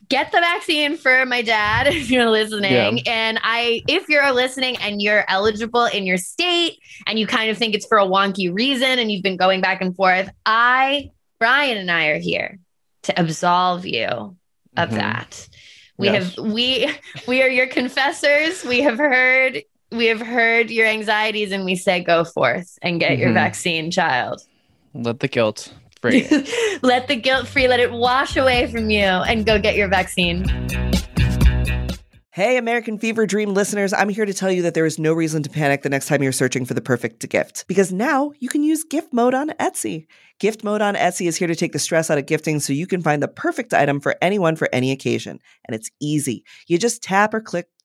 get 0.10 0.32
the 0.32 0.40
vaccine 0.40 0.98
for 0.98 1.26
my 1.26 1.42
dad 1.42 1.88
if 1.94 2.10
you're 2.10 2.30
listening. 2.30 2.72
Yeah. 3.00 3.04
And 3.06 3.40
I 3.44 3.82
if 3.88 4.08
you're 4.10 4.32
listening 4.32 4.78
and 4.78 5.02
you're 5.02 5.24
eligible 5.28 5.86
in 5.86 6.06
your 6.06 6.18
state 6.18 6.78
and 7.06 7.20
you 7.20 7.28
kind 7.28 7.50
of 7.52 7.58
think 7.58 7.76
it's 7.76 7.86
for 7.86 7.98
a 7.98 8.06
wonky 8.06 8.54
reason 8.54 9.00
and 9.00 9.12
you've 9.12 9.24
been 9.24 9.38
going 9.38 9.62
back 9.62 9.82
and 9.82 9.96
forth, 9.96 10.30
I 10.46 11.12
Bryan 11.40 11.78
and 11.78 11.92
I 11.92 12.08
are 12.08 12.20
here 12.20 12.58
to 13.04 13.20
absolve 13.20 13.86
you 13.86 14.08
of 14.78 14.90
Mhm. 14.90 14.96
that. 14.96 15.48
We 15.98 16.08
Yes. 16.08 16.36
have 16.36 16.46
we 16.46 16.90
we 17.28 17.42
are 17.42 17.48
your 17.50 17.68
confessors. 17.68 18.64
We 18.64 18.82
have 18.82 18.98
heard 18.98 19.62
we 19.92 20.08
have 20.08 20.20
heard 20.22 20.70
your 20.70 20.86
anxieties 20.86 21.52
and 21.54 21.64
we 21.64 21.76
say 21.76 22.02
go 22.04 22.24
forth 22.26 22.78
and 22.82 23.00
get 23.00 23.18
your 23.18 23.30
Mhm. 23.30 23.34
vaccine, 23.36 23.92
child. 23.92 24.42
let 24.94 25.20
the 25.20 25.28
guilt 25.28 25.74
free 26.02 26.28
let 26.82 27.08
the 27.08 27.16
guilt 27.16 27.48
free, 27.48 27.68
let 27.68 27.80
it 27.80 27.92
wash 27.92 28.38
away 28.38 28.72
from 28.72 28.90
you 28.90 29.00
and 29.00 29.46
go 29.46 29.60
get 29.60 29.76
your 29.76 29.88
vaccine. 29.88 30.46
Hey, 32.38 32.58
American 32.58 33.00
Fever 33.00 33.26
Dream 33.26 33.56
listeners, 33.56 33.94
I'm 33.94 34.10
here 34.10 34.26
to 34.26 34.34
tell 34.34 34.52
you 34.52 34.62
that 34.62 34.76
there 34.76 34.86
is 34.86 35.00
no 35.00 35.12
reason 35.12 35.42
to 35.42 35.50
panic 35.50 35.82
the 35.82 35.90
next 35.90 36.06
time 36.06 36.22
you're 36.22 36.32
searching 36.32 36.66
for 36.66 36.76
the 36.76 36.82
perfect 36.82 37.28
gift. 37.30 37.66
Because 37.68 37.92
now 37.92 38.32
you 38.38 38.48
can 38.48 38.62
use 38.62 38.84
gift 38.84 39.12
mode 39.12 39.34
on 39.34 39.50
Etsy. 39.60 40.06
Gift 40.40 40.64
mode 40.64 40.82
on 40.82 40.94
Etsy 40.94 41.28
is 41.28 41.36
here 41.36 41.48
to 41.48 41.56
take 41.56 41.72
the 41.72 41.80
stress 41.80 42.12
out 42.12 42.20
of 42.20 42.28
gifting 42.28 42.60
so 42.60 42.74
you 42.74 42.86
can 42.86 43.02
find 43.02 43.24
the 43.24 43.28
perfect 43.28 43.74
item 43.74 44.00
for 44.00 44.16
anyone 44.22 44.56
for 44.56 44.70
any 44.72 44.92
occasion. 44.92 45.40
And 45.68 45.74
it's 45.74 45.90
easy. 46.00 46.44
You 46.68 46.78
just 46.78 47.02
tap 47.02 47.34
or 47.34 47.42
click 47.42 47.70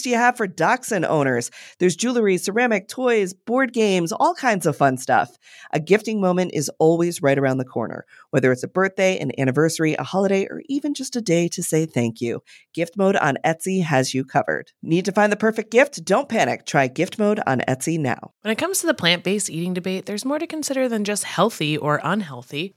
do 0.00 0.08
you 0.08 0.16
have 0.16 0.36
for 0.36 0.46
dachshund 0.46 1.04
owners? 1.04 1.50
There's 1.78 1.96
jewelry, 1.96 2.38
ceramic, 2.38 2.88
toys, 2.88 3.34
board 3.34 3.72
games, 3.72 4.12
all 4.12 4.34
kinds 4.34 4.64
of 4.64 4.76
fun 4.76 4.96
stuff. 4.96 5.36
A 5.72 5.80
gifting 5.80 6.20
moment 6.20 6.52
is 6.54 6.70
always 6.78 7.20
right 7.20 7.38
around 7.38 7.58
the 7.58 7.64
corner, 7.64 8.06
whether 8.30 8.50
it's 8.50 8.62
a 8.62 8.68
birthday, 8.68 9.18
an 9.18 9.32
anniversary, 9.38 9.94
a 9.94 10.02
holiday, 10.02 10.46
or 10.46 10.62
even 10.68 10.94
just 10.94 11.16
a 11.16 11.20
day 11.20 11.48
to 11.48 11.62
say 11.62 11.84
thank 11.84 12.20
you. 12.20 12.42
Gift 12.72 12.96
mode 12.96 13.16
on 13.16 13.36
Etsy 13.44 13.82
has 13.82 14.14
you 14.14 14.24
covered. 14.24 14.72
Need 14.82 15.04
to 15.04 15.12
find 15.12 15.30
the 15.30 15.36
perfect 15.36 15.70
gift? 15.70 16.04
Don't 16.04 16.28
panic. 16.28 16.64
Try 16.64 16.86
gift 16.86 17.18
mode 17.18 17.40
on 17.46 17.60
Etsy 17.68 17.98
now. 17.98 18.32
When 18.40 18.52
it 18.52 18.58
comes 18.58 18.80
to 18.80 18.86
the 18.86 18.94
plant 18.94 19.24
based 19.24 19.50
eating 19.50 19.74
debate, 19.74 20.06
there's 20.06 20.24
more 20.24 20.38
to 20.38 20.46
consider 20.46 20.88
than 20.88 21.04
just 21.04 21.24
healthy 21.24 21.76
or 21.76 22.00
unhealthy. 22.02 22.76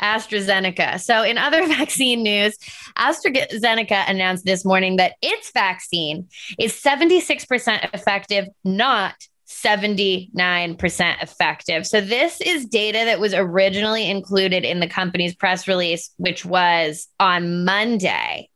AstraZeneca. 0.00 1.00
So, 1.00 1.22
in 1.22 1.38
other 1.38 1.66
vaccine 1.66 2.22
news, 2.22 2.56
AstraZeneca 2.96 4.08
announced 4.08 4.44
this 4.44 4.64
morning 4.64 4.96
that 4.96 5.14
its 5.22 5.50
vaccine 5.52 6.28
is 6.58 6.72
76% 6.72 7.94
effective, 7.94 8.46
not 8.64 9.14
79% 9.48 11.22
effective. 11.22 11.86
So, 11.86 12.00
this 12.00 12.40
is 12.40 12.66
data 12.66 13.02
that 13.04 13.20
was 13.20 13.34
originally 13.34 14.08
included 14.08 14.64
in 14.64 14.80
the 14.80 14.88
company's 14.88 15.34
press 15.34 15.66
release, 15.66 16.10
which 16.16 16.44
was 16.44 17.08
on 17.18 17.64
Monday. 17.64 18.48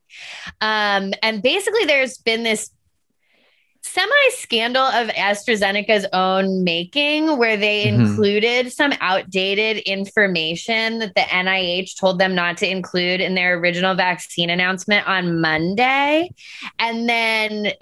Um, 0.61 1.15
and 1.23 1.43
basically, 1.43 1.85
there's 1.85 2.19
been 2.19 2.43
this 2.43 2.71
semi 3.83 4.31
scandal 4.31 4.83
of 4.85 5.09
AstraZeneca's 5.09 6.07
own 6.13 6.65
making, 6.65 7.37
where 7.37 7.57
they 7.57 7.85
Mhm. 7.87 7.95
included 7.95 8.73
some 8.73 8.93
outdated 9.01 9.79
information 9.79 11.01
that 11.01 11.15
the 11.15 11.23
NIH 11.35 11.97
told 11.99 12.19
them 12.19 12.35
not 12.35 12.57
to 12.59 12.71
include 12.71 13.21
in 13.21 13.35
their 13.35 13.59
original 13.59 13.95
vaccine 13.95 14.51
announcement 14.51 15.07
on 15.07 15.41
Monday. 15.41 16.31
And 16.79 17.09
then 17.09 17.73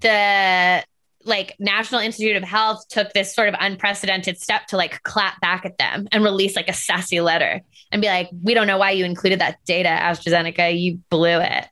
the 0.00 0.84
like 1.24 1.56
National 1.58 2.00
Institute 2.00 2.36
of 2.36 2.44
Health 2.44 2.86
took 2.88 3.12
this 3.12 3.34
sort 3.34 3.48
of 3.48 3.56
unprecedented 3.58 4.40
step 4.40 4.66
to 4.68 4.76
like 4.76 5.02
clap 5.02 5.40
back 5.40 5.64
at 5.66 5.76
them 5.76 6.06
and 6.12 6.22
release 6.22 6.54
like 6.54 6.68
a 6.68 6.72
sassy 6.72 7.20
letter 7.20 7.62
and 7.90 8.00
be 8.00 8.06
like, 8.06 8.28
we 8.44 8.54
don't 8.54 8.68
know 8.68 8.78
why 8.78 8.92
you 8.92 9.04
included 9.04 9.40
that 9.40 9.56
data, 9.66 9.88
AstraZeneca. 9.88 10.78
You 10.80 11.00
blew 11.10 11.40
it. 11.40 11.66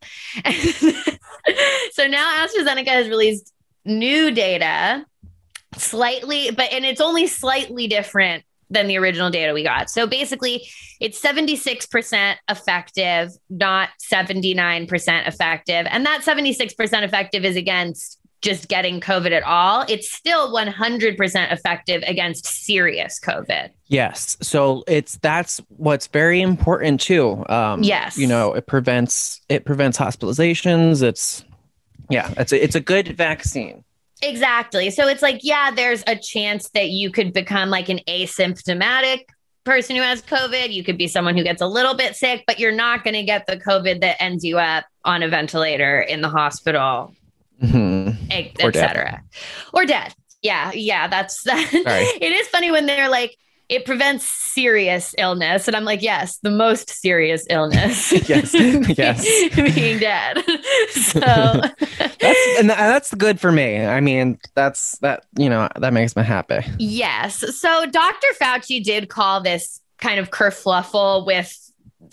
so 1.93 2.09
now 2.09 2.45
AstraZeneca 2.45 2.89
has 2.89 3.09
released 3.09 3.54
new 3.85 4.31
data, 4.31 5.05
slightly, 5.77 6.51
but 6.51 6.73
and 6.73 6.85
it's 6.85 7.01
only 7.01 7.27
slightly 7.27 7.87
different 7.87 8.45
than 8.71 8.87
the 8.87 8.99
original 8.99 9.31
data 9.31 9.53
we 9.53 9.63
got. 9.63 9.91
So 9.91 10.07
basically, 10.07 10.67
it's 11.01 11.21
76% 11.21 12.37
effective, 12.51 13.31
not 13.51 13.91
79% 14.13 15.29
effective. 15.29 15.87
And 15.91 16.07
that 16.07 16.23
76% 16.23 17.03
effective 17.03 17.45
is 17.45 17.57
against 17.57 18.19
just 18.43 18.69
getting 18.69 19.01
COVID 19.01 19.33
at 19.33 19.43
all. 19.43 19.87
It's 19.89 20.13
still 20.13 20.53
100% 20.53 21.53
effective 21.53 22.03
against 22.07 22.47
serious 22.47 23.19
COVID. 23.19 23.71
Yes. 23.87 24.37
So 24.43 24.85
it's 24.87 25.17
that's 25.19 25.63
what's 25.69 26.09
very 26.09 26.43
important 26.43 27.01
too. 27.01 27.43
Um 27.49 27.83
Yes. 27.83 28.19
You 28.19 28.27
know, 28.27 28.53
it 28.53 28.67
prevents 28.67 29.41
it 29.49 29.65
prevents 29.65 29.97
hospitalizations. 29.97 31.03
It's 31.03 31.43
yeah, 32.11 32.33
it's 32.37 32.53
a, 32.53 32.63
it's 32.63 32.75
a 32.75 32.81
good 32.81 33.09
vaccine. 33.17 33.85
Exactly. 34.23 34.91
So 34.91 35.07
it's 35.09 35.23
like, 35.23 35.41
yeah, 35.43 35.71
there's 35.71 36.03
a 36.07 36.17
chance 36.17 36.71
that 36.71 36.91
you 36.91 37.11
could 37.11 37.33
become 37.33 37.69
like 37.71 37.89
an 37.89 38.01
asymptomatic 38.09 39.21
person 39.65 39.97
who 39.97 40.03
has 40.03 40.23
COVID. 40.23 40.73
You 40.73 40.85
could 40.85 40.97
be 40.99 41.09
someone 41.09 41.37
who 41.37 41.43
gets 41.43 41.61
a 41.63 41.67
little 41.67 41.95
bit 41.95 42.15
sick, 42.17 42.45
but 42.47 42.59
you're 42.59 42.73
not 42.73 43.05
going 43.05 43.15
to 43.15 43.23
get 43.23 43.47
the 43.47 43.57
COVID 43.57 44.01
that 44.03 44.23
ends 44.23 44.45
you 44.45 44.59
up 44.59 44.85
on 45.05 45.23
a 45.23 45.29
ventilator 45.29 46.01
in 46.01 46.21
the 46.21 46.29
hospital, 46.29 47.15
Mhm. 47.63 48.17
et, 48.31 48.53
Or 48.63 48.69
et 48.69 48.73
dead. 48.73 48.75
cetera. 48.75 49.23
Or 49.73 49.85
dead. 49.87 50.15
Yeah. 50.43 50.73
Yeah. 50.75 51.07
That's 51.09 51.43
that. 51.45 51.69
Sorry. 51.71 52.03
it 52.05 52.33
is 52.33 52.47
funny 52.49 52.71
when 52.71 52.87
they're 52.87 53.09
like, 53.09 53.37
it 53.69 53.85
prevents 53.85 54.25
serious 54.27 55.15
illness. 55.19 55.67
And 55.67 55.77
I'm 55.77 55.85
like, 55.85 56.03
yes, 56.03 56.39
the 56.39 56.51
most 56.51 56.91
serious 56.91 57.47
illness. 57.51 58.13
Yes. 58.29 58.55
Yes. 58.99 59.25
Being 59.75 59.99
dead. 59.99 60.39
so 60.91 61.21
That's 61.21 62.59
and 62.59 62.71
that's 62.71 63.13
good 63.15 63.39
for 63.39 63.53
me. 63.53 63.85
I 63.85 64.01
mean, 64.01 64.39
that's 64.55 64.99
that 64.99 65.27
you 65.37 65.49
know 65.49 65.69
that 65.79 65.93
makes 65.93 66.17
me 66.17 66.23
happy. 66.23 66.61
Yes. 66.79 67.59
So 67.59 67.87
Dr. 67.87 68.27
Fauci 68.41 68.83
did 68.83 69.09
call 69.09 69.43
this 69.43 69.81
kind 69.99 70.19
of 70.19 70.31
kerfluffle 70.31 71.27
with 71.27 71.59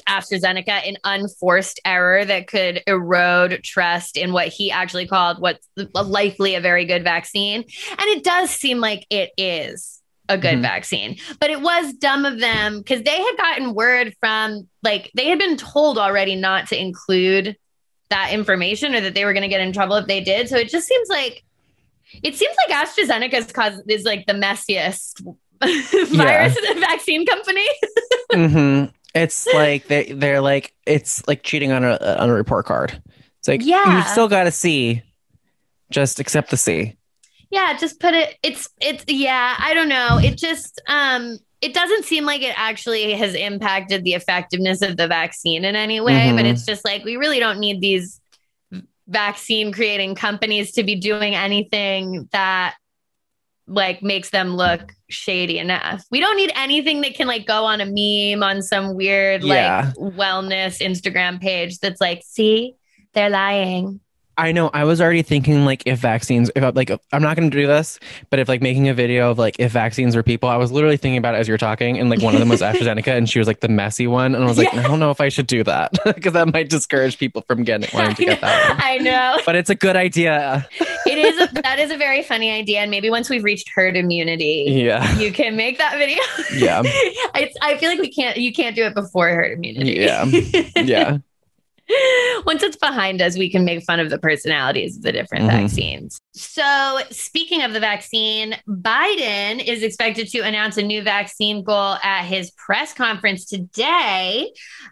AstraZeneca 0.08 0.88
an 0.88 0.98
unforced 1.04 1.80
error 1.86 2.26
that 2.26 2.48
could 2.48 2.82
erode 2.88 3.62
trust 3.64 4.18
in 4.18 4.34
what 4.34 4.48
he 4.48 4.72
actually 4.72 5.08
called 5.08 5.40
what's 5.40 5.68
likely 5.94 6.56
a 6.56 6.62
very 6.62 6.86
good 6.86 7.04
vaccine. 7.04 7.62
And 7.62 8.08
it 8.08 8.24
does 8.24 8.50
seem 8.50 8.80
like 8.80 9.06
it 9.10 9.32
is 9.38 10.01
a 10.32 10.38
good 10.38 10.58
Mhm. 10.60 10.62
vaccine. 10.62 11.18
But 11.40 11.50
it 11.50 11.62
was 11.62 11.94
dumb 11.94 12.26
of 12.26 12.40
them 12.40 12.80
because 12.80 13.04
they 13.04 13.18
had 13.22 13.38
gotten 13.38 13.74
word 13.74 14.16
from, 14.20 14.68
like, 14.84 15.12
they 15.16 15.28
had 15.28 15.40
been 15.40 15.58
told 15.58 15.98
already 15.98 16.36
not 16.36 16.68
to 16.70 16.80
include 16.80 17.56
that 18.10 18.32
information 18.34 18.94
or 18.96 19.02
that 19.02 19.14
they 19.14 19.24
were 19.26 19.34
going 19.34 19.44
to 19.44 19.48
get 19.50 19.62
in 19.62 19.72
trouble 19.72 19.96
if 19.96 20.08
they 20.08 20.22
did. 20.22 20.50
So 20.50 20.58
it 20.58 20.70
just 20.70 20.88
seems 20.88 21.08
like 21.10 21.44
it 22.24 22.36
seems 22.36 22.56
like 22.68 22.88
AstraZeneca's 22.88 23.52
cause 23.54 23.82
is 23.88 24.04
like 24.04 24.26
the 24.26 24.34
messiest 24.34 25.22
virus 25.62 26.58
vaccine 26.80 27.26
company. 27.26 27.66
hmm 28.34 28.86
It's 29.16 29.48
like 29.54 29.88
they 29.88 30.12
they're 30.12 30.42
like 30.42 30.74
it's 30.86 31.26
like 31.28 31.44
cheating 31.44 31.72
on 31.72 31.84
a 31.86 31.98
on 32.20 32.30
a 32.30 32.34
report 32.34 32.66
card. 32.66 33.02
It's 33.40 33.48
like 33.48 33.62
Yeah. 33.64 33.98
you've 33.98 34.08
still 34.08 34.28
got 34.28 34.46
a 34.48 34.52
C. 34.52 35.04
Just 35.90 36.20
accept 36.20 36.50
the 36.52 36.58
C. 36.58 36.96
yeah, 37.52 37.78
just 37.78 38.00
put 38.00 38.14
it 38.14 38.36
it's 38.44 38.68
it's 38.82 39.04
yeah, 39.08 39.56
I 39.60 39.74
don't 39.74 39.90
know. 39.90 40.18
It 40.22 40.38
just 40.38 40.82
um 40.88 41.38
it 41.62 41.74
doesn't 41.76 42.06
seem 42.06 42.26
like 42.26 42.42
it 42.42 42.54
actually 42.58 43.14
has 43.14 43.36
impacted 43.36 44.04
the 44.04 44.14
effectiveness 44.16 44.82
of 44.82 44.98
the 44.98 45.08
vaccine 45.08 45.64
in 45.64 45.76
any 45.76 46.00
way, 46.02 46.32
but 46.36 46.46
Mhm. 46.46 46.52
it's 46.52 46.66
just 46.66 46.84
like 46.84 47.04
we 47.04 47.18
really 47.18 47.40
don't 47.40 47.60
need 47.60 47.82
these 47.82 48.20
vaccine 49.08 49.72
creating 49.72 50.16
companies 50.16 50.72
to 50.72 50.84
be 50.84 50.96
doing 50.96 51.36
anything 51.36 52.28
that 52.32 52.76
like 53.68 54.02
makes 54.02 54.32
them 54.32 54.56
look 54.56 54.94
shady 55.10 55.60
enough. 55.60 56.04
We 56.12 56.20
don't 56.20 56.36
need 56.38 56.52
anything 56.56 57.02
that 57.02 57.14
can 57.16 57.28
like 57.28 57.46
go 57.46 57.66
on 57.66 57.80
a 57.82 57.86
meme 57.86 58.42
on 58.44 58.62
some 58.62 58.96
weird 58.96 59.44
Yeah. 59.44 59.92
like 60.00 60.14
wellness 60.16 60.82
Instagram 60.82 61.40
page 61.40 61.80
that's 61.80 62.02
like, 62.02 62.22
see, 62.26 62.76
they're 63.14 63.30
lying. 63.30 64.00
I 64.42 64.54
know. 64.54 64.72
I 64.74 64.86
was 64.86 65.00
already 65.00 65.22
thinking 65.22 65.66
like 65.66 65.84
if 65.86 66.00
vaccines, 66.00 66.50
if 66.56 66.64
I, 66.64 66.70
like 66.70 66.90
I'm 67.14 67.22
not 67.22 67.38
going 67.38 67.52
to 67.52 67.56
do 67.56 67.68
this, 67.68 68.00
but 68.32 68.40
if 68.40 68.50
like 68.50 68.60
making 68.60 68.90
a 68.90 68.94
video 68.96 69.30
of 69.30 69.38
like 69.38 69.56
if 69.60 69.72
vaccines 69.72 70.16
were 70.16 70.24
people, 70.24 70.50
I 70.50 70.58
was 70.58 70.72
literally 70.72 70.98
thinking 70.98 71.20
about 71.20 71.36
it 71.36 71.38
as 71.38 71.48
you're 71.48 71.60
talking, 71.60 72.00
and 72.00 72.10
like 72.10 72.24
one 72.24 72.34
of 72.34 72.40
them 72.40 72.50
was 72.50 72.62
AstraZeneca, 72.62 73.16
and 73.16 73.30
she 73.30 73.38
was 73.38 73.48
like 73.48 73.60
the 73.60 73.68
messy 73.68 74.08
one, 74.08 74.34
and 74.34 74.44
I 74.44 74.48
was 74.48 74.58
like, 74.58 74.74
I 74.74 74.82
don't 74.88 75.00
know 75.00 75.12
if 75.12 75.22
I 75.22 75.30
should 75.30 75.46
do 75.46 75.64
that 75.66 75.92
because 76.06 76.34
that 76.34 76.52
might 76.52 76.70
discourage 76.70 77.20
people 77.20 77.44
from 77.48 77.64
getting 77.64 77.88
wanting 77.94 78.16
to 78.16 78.26
get 78.26 78.42
that 78.42 78.70
one. 78.70 78.80
I 78.84 78.98
know. 78.98 79.38
But 79.46 79.56
it's 79.56 79.70
a 79.70 79.76
good 79.76 79.96
idea. 79.96 80.68
It 81.06 81.18
is 81.20 81.40
a, 81.40 81.54
that 81.62 81.78
is 81.78 81.92
a 81.92 81.98
very 81.98 82.24
funny 82.24 82.52
idea, 82.52 82.80
and 82.80 82.90
maybe 82.90 83.12
once 83.12 83.30
we've 83.30 83.44
reached 83.44 83.70
herd 83.76 83.96
immunity, 83.96 84.66
Yeah. 84.68 85.20
you 85.20 85.32
can 85.32 85.56
make 85.56 85.78
that 85.78 85.98
video. 86.00 86.24
Yeah. 86.56 86.82
it's, 86.84 87.56
I 87.62 87.78
feel 87.78 87.90
like 87.90 88.00
we 88.00 88.12
can't. 88.12 88.38
You 88.38 88.52
can't 88.52 88.76
do 88.76 88.86
it 88.86 88.96
before 88.96 89.30
herd 89.30 89.52
immunity. 89.52 90.00
Yeah. 90.00 90.26
Yeah. 90.76 91.18
Once 92.46 92.64
it's 92.64 92.78
behind 92.78 93.22
us, 93.22 93.38
we 93.38 93.50
can 93.50 93.64
make 93.66 93.84
fun 93.84 94.00
of 94.00 94.10
the 94.10 94.18
personalities 94.18 94.98
of 94.98 95.04
the 95.04 95.12
different 95.12 95.46
Mhm. 95.46 95.62
vaccines. 95.62 96.20
So, 96.34 97.00
speaking 97.10 97.62
of 97.62 97.74
the 97.74 97.80
vaccine, 97.80 98.56
Biden 98.68 99.64
is 99.66 99.84
expected 99.84 100.28
to 100.30 100.40
announce 100.40 100.78
a 100.78 100.82
new 100.84 101.02
vaccine 101.02 101.64
goal 101.64 101.96
at 102.04 102.24
his 102.26 102.52
press 102.52 102.94
conference 102.94 103.46
today. 103.46 104.52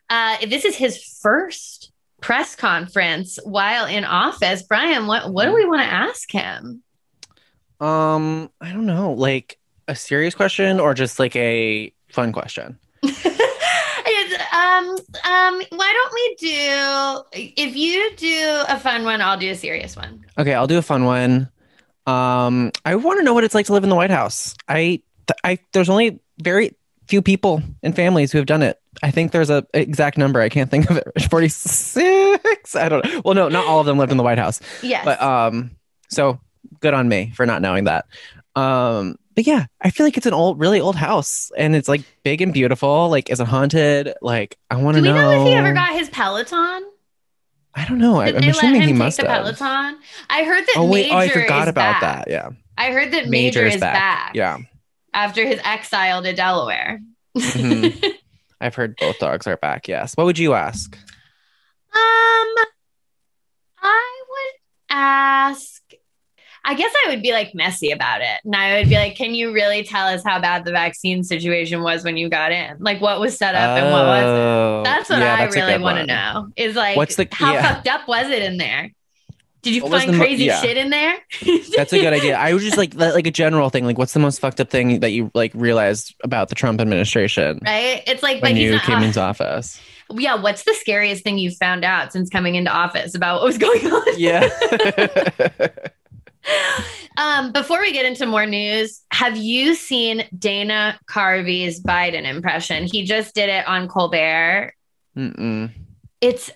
Uh, 0.10 0.38
this 0.48 0.66
is 0.66 0.76
his 0.76 1.02
first 1.22 1.92
press 2.22 2.56
conference 2.56 3.40
while 3.44 3.86
in 3.86 4.04
office. 4.04 4.64
Bryan, 4.64 5.08
what, 5.08 5.32
what 5.32 5.46
do 5.46 5.54
we 5.54 5.66
want 5.66 5.82
to 5.82 5.88
ask 5.88 6.30
him? 6.32 6.84
Um, 7.80 8.50
I 8.60 8.74
don't 8.74 8.86
know, 8.86 9.14
like 9.14 9.58
a 9.88 9.96
serious 9.96 10.36
question 10.36 10.80
or 10.82 10.94
just 10.94 11.18
like 11.18 11.36
a 11.38 11.94
fun 12.12 12.34
question. 12.34 12.78
It's, 14.12 14.34
um, 14.54 14.90
um, 15.32 15.62
why 15.78 15.94
don't 15.94 16.14
we 16.14 16.36
do, 16.40 17.52
if 17.58 17.76
you 17.76 18.12
do 18.16 18.64
a 18.68 18.80
fun 18.80 19.04
one, 19.04 19.22
I'll 19.22 19.38
do 19.38 19.52
a 19.52 19.56
serious 19.56 19.96
one. 19.96 20.26
Okay, 20.38 20.54
I'll 20.54 20.68
do 20.68 20.78
a 20.78 20.82
fun 20.82 21.06
one. 21.06 21.50
Um, 22.08 22.72
I 22.86 22.96
want 22.96 23.20
to 23.20 23.24
know 23.24 23.34
what 23.34 23.44
it's 23.44 23.54
like 23.54 23.68
to 23.68 23.74
live 23.74 23.84
in 23.84 23.90
the 23.90 23.96
White 23.96 24.10
House. 24.10 24.56
I, 24.68 25.02
I, 25.44 25.60
there's 25.74 25.90
only 25.90 26.20
very 26.42 26.76
few 27.08 27.22
people 27.22 27.62
and 27.84 27.96
families 27.96 28.32
who 28.32 28.38
have 28.40 28.48
done 28.48 28.64
it. 28.64 28.80
I 29.04 29.12
think 29.12 29.32
there's 29.32 29.50
a 29.50 29.66
exact 29.74 30.18
number. 30.18 30.42
I 30.42 30.50
can't 30.50 30.70
think 30.72 30.90
of 30.90 30.98
it. 30.98 31.08
46. 31.30 32.76
I 32.76 32.90
don't 32.90 33.06
know. 33.06 33.22
Well, 33.24 33.36
no, 33.36 33.48
not 33.50 33.66
all 33.66 33.80
of 33.80 33.86
them 33.86 33.98
lived 33.98 34.12
in 34.12 34.18
the 34.18 34.24
White 34.24 34.38
House, 34.40 34.60
Yes. 34.82 35.06
but 35.06 35.22
um, 35.22 35.72
so 36.10 36.40
good 36.80 36.94
on 36.94 37.08
me 37.08 37.32
for 37.36 37.46
not 37.46 37.62
knowing 37.62 37.84
that. 37.86 38.06
Um, 38.56 39.18
but 39.40 39.48
yeah, 39.48 39.68
I 39.80 39.90
feel 39.90 40.06
like 40.06 40.18
it's 40.18 40.26
an 40.26 40.34
old, 40.34 40.60
really 40.60 40.82
old 40.82 40.98
house, 40.98 41.50
and 41.58 41.74
it's 41.74 41.88
like 41.88 42.02
big 42.24 42.42
and 42.42 42.52
beautiful. 42.54 43.08
Like, 43.08 43.30
is 43.30 43.40
it 43.40 43.48
haunted? 43.48 44.14
Like, 44.22 44.58
I 44.70 44.76
want 44.76 44.98
to 44.98 45.02
know. 45.02 45.14
do 45.14 45.14
we 45.14 45.20
know 45.22 45.42
if 45.44 45.48
he 45.48 45.54
ever 45.54 45.72
got 45.72 45.94
his 45.94 46.10
Peloton? 46.10 46.84
I 47.74 47.86
don't 47.88 48.00
know. 48.00 48.20
I, 48.20 48.26
Did 48.26 48.36
I'm 48.36 48.42
they 48.42 48.48
let 48.48 48.56
assuming 48.58 48.76
him 48.82 48.82
he 48.82 48.88
take 48.88 48.96
must 48.98 49.18
the 49.22 49.30
have. 49.30 49.44
Peloton? 49.44 49.98
I 50.30 50.44
heard 50.44 50.66
that. 50.66 50.74
Oh 50.76 50.86
wait, 50.92 51.10
oh 51.10 51.16
I 51.16 51.28
Major 51.28 51.42
forgot 51.42 51.70
about 51.70 52.02
back. 52.02 52.26
that. 52.26 52.30
Yeah, 52.30 52.50
I 52.78 52.92
heard 52.92 53.12
that 53.14 53.30
Major, 53.30 53.62
Major 53.64 53.76
is 53.76 53.80
back. 53.80 54.36
Yeah, 54.36 54.58
After 55.14 55.46
his 55.48 55.62
exile 55.64 56.22
to 56.22 56.34
Delaware. 56.34 57.00
Mhm. 57.38 58.04
I've 58.60 58.76
heard 58.76 58.98
both 58.98 59.20
dogs 59.20 59.48
are 59.48 59.56
back. 59.56 59.88
Yes. 59.88 60.16
What 60.18 60.26
would 60.26 60.38
you 60.38 60.54
ask? 60.54 60.94
Um, 60.98 62.66
I 63.82 64.22
would 64.30 64.60
ask. 64.98 65.79
I 66.70 66.76
guess 66.76 66.94
I 67.06 67.10
would 67.10 67.24
be 67.24 67.32
like 67.32 67.56
messy 67.56 67.90
about 67.90 68.22
it, 68.22 68.40
and 68.46 68.56
I 68.56 68.78
would 68.78 68.90
be 68.90 68.96
like, 68.96 69.16
"Can 69.16 69.34
you 69.34 69.52
really 69.52 69.84
tell 69.84 70.06
us 70.06 70.24
how 70.24 70.40
bad 70.40 70.66
the 70.66 70.72
vaccine 70.72 71.24
situation 71.24 71.82
was 71.82 72.04
when 72.04 72.16
you 72.16 72.30
got 72.30 72.52
in? 72.52 72.78
Like, 72.80 73.02
what 73.02 73.20
was 73.20 73.36
set 73.36 73.56
up 73.56 73.76
and 73.80 73.92
what 73.92 74.06
wasn't?" 74.06 74.30
Oh, 74.30 74.82
That's 74.86 75.10
what 75.10 75.18
yeah, 75.18 75.34
I 75.34 75.38
that's 75.46 75.56
really 75.56 75.80
want 75.82 75.98
to 75.98 76.06
know. 76.06 76.50
Is 76.56 76.76
like, 76.76 76.96
What's 76.96 77.16
the- 77.16 77.28
how 77.32 77.54
yeah. 77.54 77.74
fucked 77.74 77.88
up 77.88 78.08
was 78.08 78.28
it 78.30 78.44
in 78.44 78.58
there? 78.58 78.92
Did 79.64 79.74
you 79.74 79.82
What 79.82 79.92
find 79.92 80.10
the 80.10 80.14
mo- 80.18 80.24
crazy 80.24 80.46
yeah. 80.46 80.62
shit 80.62 80.78
in 80.78 80.92
there? 80.92 81.18
That's 81.76 81.92
a 81.92 82.00
good 82.00 82.14
idea. 82.14 82.38
I 82.38 82.54
was 82.54 82.64
just 82.64 82.78
like 82.78 82.94
like 82.94 83.26
a 83.26 83.32
general 83.32 83.72
thing. 83.72 83.84
Like, 83.86 83.98
what's 83.98 84.14
the 84.14 84.20
most 84.20 84.40
fucked 84.40 84.62
up 84.62 84.70
thing 84.70 85.00
that 85.00 85.10
you 85.12 85.32
like 85.34 85.52
realized 85.56 86.16
about 86.24 86.50
the 86.50 86.56
Trump 86.56 86.80
administration 86.80 87.60
right? 87.66 88.04
It's 88.06 88.22
like, 88.22 88.44
when 88.44 88.56
you 88.56 88.74
not. 88.74 88.84
came 88.84 89.00
uh, 89.00 89.04
into 89.06 89.20
office? 89.20 89.82
yeah, 90.12 90.36
what's 90.36 90.64
the 90.64 90.74
scariest 90.76 91.24
thing 91.24 91.38
you 91.40 91.52
found 91.52 91.84
out 91.84 92.14
since 92.14 92.30
coming 92.30 92.56
into 92.56 92.72
office 92.72 93.16
about 93.16 93.42
what 93.42 93.46
was 93.46 93.58
going 93.58 93.86
on? 93.86 94.04
Yeah. 94.18 94.48
Um, 97.18 97.52
before 97.52 97.82
we 97.82 97.92
get 97.92 98.06
into 98.06 98.26
more 98.26 98.46
news, 98.46 99.02
have 99.12 99.36
you 99.36 99.76
seen 99.76 100.24
Dana 100.38 100.98
Carvey's 101.06 101.82
Biden 101.82 102.24
impression? 102.24 102.86
He 102.86 103.04
just 103.04 103.36
did 103.36 103.50
it 103.50 103.68
on 103.68 103.90
Colbert. 103.90 104.74
Mm-mm. 105.18 105.70
It's 106.22 106.50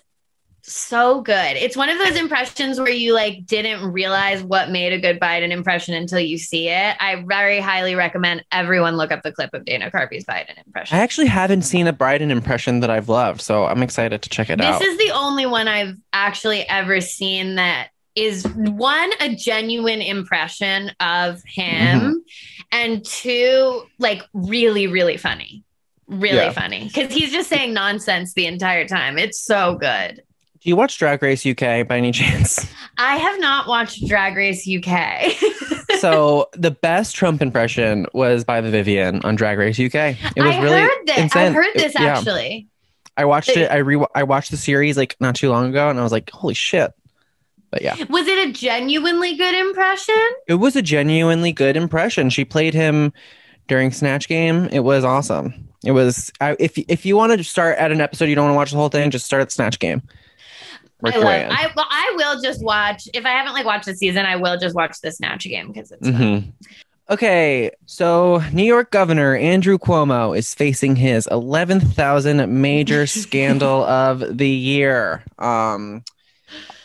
so 0.62 1.20
good. 1.20 1.56
It's 1.58 1.76
one 1.76 1.90
of 1.90 1.98
those 1.98 2.16
impressions 2.16 2.78
where 2.78 2.88
you 2.88 3.12
like 3.12 3.44
didn't 3.44 3.92
realize 3.92 4.42
what 4.42 4.70
made 4.70 4.94
a 4.94 4.98
good 4.98 5.20
Biden 5.20 5.50
impression 5.50 5.94
until 5.94 6.20
you 6.20 6.38
see 6.38 6.70
it. 6.70 6.96
I 6.98 7.22
very 7.26 7.60
highly 7.60 7.94
recommend 7.94 8.42
everyone 8.50 8.96
look 8.96 9.12
up 9.12 9.22
the 9.22 9.32
clip 9.32 9.52
of 9.52 9.66
Dana 9.66 9.90
Carvey's 9.90 10.24
Biden 10.24 10.56
impression. 10.64 10.96
I 10.96 11.02
actually 11.02 11.26
haven't 11.26 11.62
seen 11.62 11.86
a 11.86 11.92
Biden 11.92 12.30
impression 12.30 12.80
that 12.80 12.88
I've 12.88 13.10
loved, 13.10 13.42
so 13.42 13.66
I'm 13.66 13.82
excited 13.82 14.22
to 14.22 14.28
check 14.30 14.48
it 14.48 14.56
this 14.56 14.66
out. 14.66 14.78
This 14.78 14.88
is 14.88 14.98
the 14.98 15.10
only 15.10 15.44
one 15.44 15.68
I've 15.68 15.96
actually 16.14 16.66
ever 16.66 17.02
seen 17.02 17.56
that 17.56 17.88
is 18.16 18.44
one 18.54 19.10
a 19.20 19.34
genuine 19.34 20.00
impression 20.02 20.90
of 21.00 21.42
him 21.46 21.64
Mm-hmm. 22.00 22.12
and 22.72 23.04
two 23.04 23.82
like 23.98 24.22
really 24.32 24.86
really 24.86 25.16
funny 25.16 25.64
really 26.06 26.36
Yeah. 26.36 26.52
funny 26.52 26.84
because 26.84 27.12
he's 27.12 27.32
just 27.32 27.48
saying 27.48 27.72
nonsense 27.74 28.34
the 28.34 28.46
entire 28.46 28.86
time 28.86 29.18
it's 29.18 29.40
so 29.40 29.74
good 29.76 30.16
Do 30.60 30.68
you 30.68 30.76
watch 30.76 30.98
Drag 30.98 31.22
Race 31.22 31.44
UK 31.46 31.86
by 31.88 31.96
any 31.98 32.12
chance? 32.20 32.66
i 32.98 33.16
have 33.16 33.40
not 33.40 33.66
watched 33.66 34.06
drag 34.06 34.36
race 34.36 34.68
uk 34.68 34.86
so 35.98 36.48
the 36.52 36.70
best 36.70 37.16
Trump 37.16 37.42
impression 37.42 38.06
was 38.12 38.44
by 38.44 38.60
the 38.60 38.70
Vivienne 38.70 39.20
on 39.24 39.34
Drag 39.34 39.58
Race 39.58 39.78
UK. 39.80 39.94
It 39.94 40.42
was 40.42 40.54
i 40.54 40.62
really 40.62 40.80
heard 40.82 40.90
this 41.06 41.18
insane. 41.18 41.46
i've 41.48 41.54
heard 41.54 41.74
this 41.74 41.94
It- 41.94 42.00
yeah. 42.00 42.18
actually 42.18 42.68
I 43.16 43.26
watched 43.26 43.50
it. 43.50 43.70
I 43.70 43.76
re 43.76 44.04
I 44.12 44.24
watched 44.24 44.50
the 44.50 44.56
series 44.56 44.96
like 44.96 45.14
not 45.20 45.36
too 45.36 45.48
long 45.48 45.66
ago, 45.70 45.88
and 45.88 46.00
I 46.00 46.02
was 46.02 46.10
like, 46.10 46.30
holy 46.30 46.54
shit. 46.54 46.90
But 47.74 47.82
yeah, 47.82 47.96
was 48.08 48.28
it 48.28 48.48
a 48.48 48.52
genuinely 48.52 49.34
good 49.36 49.52
impression 49.52 50.14
it 50.46 50.54
was 50.54 50.76
a 50.76 50.82
genuinely 50.82 51.50
good 51.50 51.76
impression. 51.76 52.30
She 52.30 52.44
played 52.44 52.72
him 52.72 53.12
during 53.66 53.90
Snatch 53.90 54.28
Game. 54.28 54.68
It 54.70 54.80
was 54.80 55.02
awesome. 55.04 55.68
It 55.84 55.90
was. 55.90 56.30
I, 56.40 56.54
if 56.60 56.78
if 56.78 57.04
you 57.04 57.16
want 57.16 57.36
to 57.36 57.42
start 57.42 57.76
at 57.78 57.90
an 57.90 58.00
episode, 58.00 58.26
you 58.26 58.36
don't 58.36 58.44
want 58.44 58.52
to 58.52 58.56
watch 58.56 58.70
the 58.70 58.76
whole 58.76 58.90
thing. 58.90 59.10
Just 59.10 59.26
start 59.26 59.42
at 59.42 59.50
Snatch 59.50 59.80
Game. 59.80 60.02
I 61.04 61.16
love. 61.16 61.24
I 61.26 61.72
well, 61.74 61.86
I 61.90 62.14
will 62.16 62.40
just 62.40 62.62
watch. 62.62 63.08
If 63.12 63.26
I 63.26 63.30
haven't 63.30 63.54
like 63.54 63.66
watched 63.66 63.86
the 63.86 63.96
season, 63.96 64.24
I 64.24 64.36
will 64.36 64.56
just 64.56 64.76
watch 64.76 65.00
the 65.02 65.10
Snatch 65.10 65.42
game 65.42 65.72
because 65.72 65.90
it's. 65.90 66.06
Mhm. 66.06 66.52
Okay, 67.10 67.70
so 67.86 68.40
New 68.52 68.62
York 68.62 68.90
Governor 68.92 69.34
Andrew 69.34 69.78
Cuomo 69.78 70.36
is 70.38 70.54
facing 70.54 70.96
his 70.96 71.26
11,000 71.26 72.62
major 72.62 73.06
scandal 73.08 73.82
of 73.84 74.38
the 74.38 74.48
year. 74.48 75.24
Um 75.38 76.04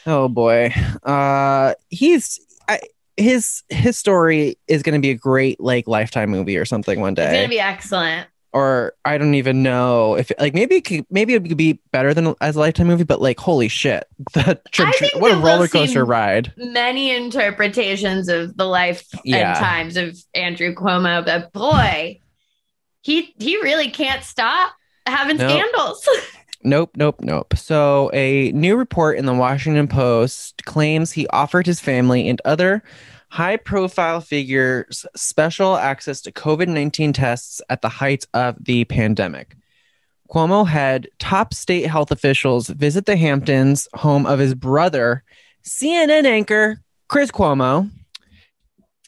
oh 0.09 0.27
boy. 0.27 0.73
Uh 1.03 1.73
he's 1.89 2.39
I, 2.67 2.79
his 3.17 3.63
his 3.69 3.97
story 3.97 4.57
is 4.67 4.83
going 4.83 4.93
to 4.95 5.01
be 5.05 5.11
a 5.11 5.15
great 5.15 5.59
like 5.59 5.87
lifetime 5.87 6.29
movie 6.29 6.57
or 6.57 6.65
something 6.65 6.99
one 6.99 7.13
day. 7.13 7.25
It's 7.25 7.33
gonna 7.33 7.47
be 7.49 7.59
excellent. 7.59 8.27
or 8.53 8.93
I 9.05 9.17
don't 9.17 9.35
even 9.35 9.61
know 9.61 10.15
if 10.15 10.31
like 10.39 10.53
maybe 10.53 10.75
it 10.75 10.85
could, 10.85 11.05
maybe 11.11 11.33
it 11.33 11.43
could 11.47 11.57
be 11.57 11.79
better 11.91 12.13
than 12.13 12.33
as 12.41 12.55
a 12.55 12.59
lifetime 12.59 12.87
movie, 12.87 13.03
but 13.03 13.21
like 13.21 13.39
holy 13.39 13.67
shit. 13.67 14.05
The 14.33 14.59
I 14.79 15.09
what 15.19 15.31
a 15.31 15.37
roller 15.37 15.67
coaster 15.67 16.05
ride. 16.05 16.53
Many 16.57 17.15
interpretations 17.15 18.29
of 18.29 18.55
the 18.57 18.65
life 18.65 19.05
Yeah. 19.23 19.49
and 19.49 19.59
times 19.59 19.97
of 19.97 20.17
Andrew 20.33 20.73
Cuomo, 20.73 21.23
but 21.25 21.51
boy, 21.53 22.19
he 23.01 23.33
he 23.39 23.57
really 23.57 23.89
can't 23.91 24.23
stop 24.23 24.71
having 25.05 25.37
No. 25.37 25.47
scandals. 25.47 26.07
Nope, 26.63 26.91
nope, 26.95 27.21
nope. 27.21 27.53
So, 27.55 28.11
a 28.13 28.51
new 28.51 28.75
report 28.75 29.17
in 29.17 29.25
the 29.25 29.33
Washington 29.33 29.87
Post 29.87 30.65
claims 30.65 31.11
he 31.11 31.27
offered 31.27 31.65
his 31.65 31.79
family 31.79 32.27
and 32.27 32.41
other 32.43 32.83
high 33.29 33.57
profile 33.57 34.19
figures 34.19 35.05
special 35.15 35.77
access 35.77 36.19
to 36.21 36.31
COVID 36.31 36.67
19 36.67 37.13
tests 37.13 37.61
at 37.69 37.81
the 37.81 37.89
height 37.89 38.25
of 38.33 38.57
the 38.63 38.83
pandemic. 38.85 39.55
Cuomo 40.29 40.67
had 40.67 41.07
top 41.17 41.53
state 41.53 41.87
health 41.87 42.11
officials 42.11 42.67
visit 42.67 43.05
the 43.05 43.15
Hamptons, 43.15 43.87
home 43.93 44.25
of 44.25 44.37
his 44.37 44.53
brother, 44.53 45.23
CNN 45.63 46.25
anchor 46.25 46.81
Chris 47.07 47.31
Cuomo. 47.31 47.89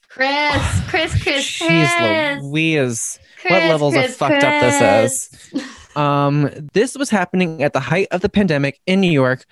Chris, 0.07 0.81
Chris, 0.89 1.13
oh, 1.15 1.19
Chris, 1.21 1.59
Jeez 1.59 1.97
Chris. 1.97 2.43
Louise. 2.43 3.19
Chris, 3.39 3.51
what 3.51 3.63
levels 3.63 3.95
of 3.95 4.01
Chris, 4.03 4.17
fucked 4.17 4.43
up 4.43 4.61
this 4.61 5.29
Chris. 5.51 5.65
Um, 5.95 6.49
this 6.73 6.95
was 6.95 7.09
happening 7.09 7.63
at 7.63 7.73
the 7.73 7.79
height 7.79 8.07
of 8.11 8.21
the 8.21 8.29
pandemic 8.29 8.79
in 8.85 9.01
New 9.01 9.11
York, 9.11 9.45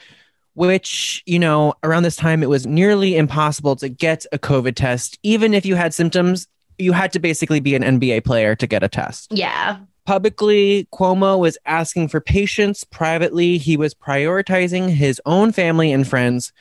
which, 0.53 1.23
you 1.25 1.39
know, 1.39 1.73
around 1.83 2.03
this 2.03 2.15
time, 2.15 2.43
it 2.43 2.49
was 2.49 2.65
nearly 2.65 3.15
impossible 3.15 3.75
to 3.77 3.89
get 3.89 4.25
a 4.31 4.39
COVID 4.39 4.75
test. 4.75 5.17
Even 5.23 5.53
if 5.53 5.65
you 5.65 5.75
had 5.75 5.93
symptoms, 5.93 6.47
you 6.77 6.93
had 6.93 7.11
to 7.13 7.19
basically 7.19 7.59
be 7.59 7.75
an 7.75 7.83
NBA 7.83 8.23
player 8.23 8.55
to 8.55 8.67
get 8.67 8.83
a 8.83 8.87
test. 8.87 9.31
Yeah. 9.31 9.79
Publicly, 10.05 10.87
Cuomo 10.91 11.37
was 11.37 11.57
asking 11.65 12.07
for 12.07 12.19
patience. 12.19 12.83
Privately, 12.83 13.57
he 13.57 13.77
was 13.77 13.93
prioritizing 13.93 14.89
his 14.89 15.21
own 15.25 15.51
family 15.51 15.91
and 15.91 16.07
friends 16.07 16.51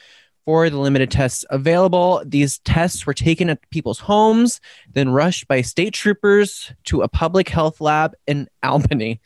for 0.45 0.71
the 0.71 0.79
limited 0.79 1.11
tests 1.11 1.45
available. 1.51 2.23
These 2.25 2.59
tests 2.61 3.07
were 3.07 3.14
taken 3.14 3.51
at 3.51 3.69
people's 3.71 4.01
homes, 4.01 4.61
then 4.93 5.11
rushed 5.11 5.47
by 5.47 5.62
state 5.62 5.95
troopers 5.95 6.73
to 6.85 7.03
a 7.03 7.09
public 7.09 7.49
health 7.49 7.81
lab 7.81 8.14
in 8.27 8.49
Albany. 8.62 9.21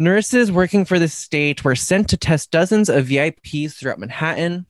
Nurses 0.00 0.50
working 0.50 0.86
for 0.86 0.98
the 0.98 1.08
state 1.08 1.62
were 1.62 1.76
sent 1.76 2.08
to 2.08 2.16
test 2.16 2.50
dozens 2.50 2.88
of 2.88 3.04
VIPs 3.08 3.74
throughout 3.74 3.98
Manhattan. 3.98 4.64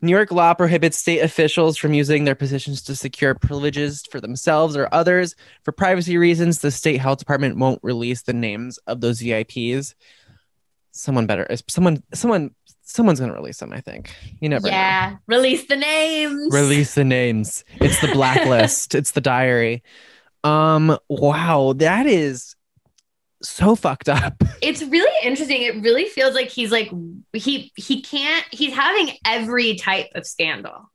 New 0.00 0.12
York 0.12 0.30
law 0.30 0.54
prohibits 0.54 0.96
state 0.96 1.18
officials 1.18 1.76
from 1.76 1.94
using 1.94 2.22
their 2.22 2.36
positions 2.36 2.80
to 2.82 2.94
secure 2.94 3.34
privileges 3.34 4.04
for 4.08 4.20
themselves 4.20 4.76
or 4.76 4.88
others. 4.92 5.34
For 5.64 5.72
privacy 5.72 6.16
reasons, 6.16 6.60
the 6.60 6.70
state 6.70 6.98
health 6.98 7.18
department 7.18 7.56
won't 7.56 7.80
release 7.82 8.22
the 8.22 8.34
names 8.34 8.78
of 8.86 9.00
those 9.00 9.20
VIPs. 9.20 9.94
Someone 10.92 11.26
better, 11.26 11.44
someone, 11.68 12.00
someone, 12.14 12.54
someone's 12.82 13.18
gonna 13.18 13.34
release 13.34 13.58
them. 13.58 13.72
I 13.72 13.80
think 13.80 14.14
you 14.40 14.48
never 14.48 14.68
know. 14.68 14.72
yeah. 14.72 15.16
Release 15.26 15.66
the 15.66 15.76
names. 15.76 16.54
Release 16.54 16.94
the 16.94 17.04
names. 17.04 17.64
It's 17.80 18.00
the 18.00 18.12
blacklist. 18.12 18.94
it's 18.94 19.10
the 19.10 19.20
diary. 19.20 19.82
Um. 20.44 20.96
Wow, 21.08 21.72
that 21.78 22.06
is 22.06 22.54
so 23.42 23.74
fucked 23.76 24.08
up. 24.08 24.42
it's 24.62 24.82
really 24.82 25.26
interesting. 25.26 25.62
It 25.62 25.82
really 25.82 26.06
feels 26.06 26.34
like 26.34 26.48
he's 26.48 26.70
like 26.70 26.90
he 27.32 27.72
he 27.76 28.02
can't 28.02 28.44
he's 28.50 28.72
having 28.72 29.16
every 29.26 29.76
type 29.76 30.10
of 30.14 30.26
scandal. 30.26 30.90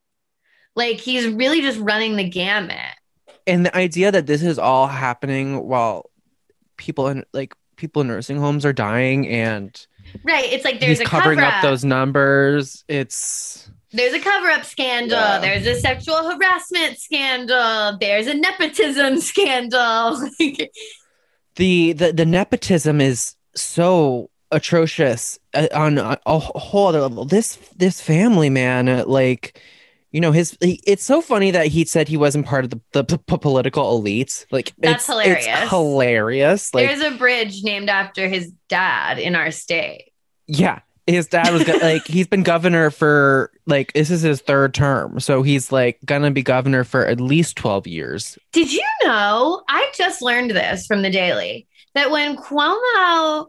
Like 0.76 0.98
he's 0.98 1.28
really 1.28 1.62
just 1.62 1.80
running 1.80 2.16
the 2.16 2.30
gamut. 2.30 2.96
and 3.46 3.66
the 3.66 3.76
idea 3.76 4.12
that 4.12 4.28
this 4.28 4.44
is 4.44 4.60
all 4.60 4.88
happening 4.88 5.68
while 5.68 6.10
people 6.78 7.08
in 7.08 7.24
like 7.34 7.54
people 7.76 8.02
in 8.02 8.08
nursing 8.08 8.38
homes 8.38 8.66
are 8.66 8.74
dying 8.74 9.28
and 9.28 9.88
Right. 10.24 10.46
It's 10.52 10.64
like 10.64 10.80
there's 10.80 11.00
a 11.00 11.06
covering 11.06 11.40
cover 11.40 11.52
up 11.52 11.62
those 11.62 11.84
numbers 11.84 12.84
it's 12.88 13.70
There's 13.92 14.14
a 14.14 14.20
cover 14.20 14.48
up 14.48 14.64
scandal. 14.64 15.18
Yeah. 15.18 15.40
There's 15.40 15.66
a 15.66 15.76
sexual 15.80 16.30
harassment 16.30 16.98
scandal. 16.98 17.98
There's 18.00 18.28
a 18.28 18.34
nepotism 18.34 19.20
scandal. 19.20 20.30
the 21.58 21.94
the, 21.94 22.14
the 22.14 22.26
nepotism 22.26 23.02
is 23.02 23.36
so 23.56 24.30
atrocious 24.52 25.38
uh, 25.54 25.68
on 25.74 25.98
a, 25.98 26.18
a 26.26 26.40
whole 26.40 26.88
other 26.88 27.02
level 27.02 27.26
this 27.26 27.58
this 27.76 28.00
family 28.00 28.50
man 28.50 28.88
uh, 28.88 29.04
like 29.06 29.62
you 30.12 30.22
know 30.22 30.32
his 30.32 30.58
he, 30.62 30.82
it's 30.88 31.04
so 31.04 31.22
funny 31.22 31.52
that 31.52 31.68
he 31.68 31.84
said 31.84 32.08
he 32.08 32.16
wasn't 32.16 32.46
part 32.46 32.64
of 32.64 32.70
the, 32.70 32.80
the, 32.94 33.04
p- 33.04 33.38
political 33.38 33.98
elite 33.98 34.46
like 34.52 34.74
That's 34.78 35.04
it's, 35.04 35.08
hilarious. 35.08 35.46
it's 35.48 35.70
hilarious 35.70 36.74
like 36.74 36.88
There's 36.88 37.14
a 37.14 37.18
bridge 37.18 37.62
named 37.64 37.90
after 37.90 38.30
his 38.30 38.54
dad 38.70 39.20
in 39.20 39.36
our 39.36 39.52
state. 39.52 40.14
yeah 40.48 40.80
his 41.08 41.28
dad 41.28 41.52
was 41.54 41.68
like 41.82 42.06
he's 42.06 42.28
been 42.28 42.44
governor 42.44 42.92
for 42.92 43.52
like 43.66 43.94
this 43.94 44.12
is 44.12 44.22
his 44.22 44.42
third 44.42 44.74
term, 44.74 45.20
so 45.20 45.42
he's 45.42 45.72
like 45.72 46.00
gonna 46.06 46.32
be 46.32 46.44
governor 46.44 46.84
for 46.84 47.06
at 47.06 47.20
least 47.20 47.56
twelve 47.56 47.88
years. 47.88 48.38
Did 48.52 48.72
you 48.72 48.84
know? 49.04 49.64
I 49.68 49.90
just 49.96 50.22
learned 50.22 50.52
this 50.52 50.86
from 50.86 51.02
the 51.02 51.10
Daily 51.10 51.68
that 51.96 52.12
when 52.12 52.36
Cuomo, 52.36 53.48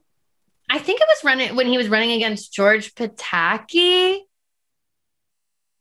I 0.70 0.78
think 0.78 1.00
it 1.00 1.08
was 1.08 1.24
running 1.24 1.56
when 1.56 1.66
he 1.66 1.76
was 1.76 1.88
running 1.88 2.12
against 2.12 2.52
George 2.52 2.94
Pataki, 2.94 4.20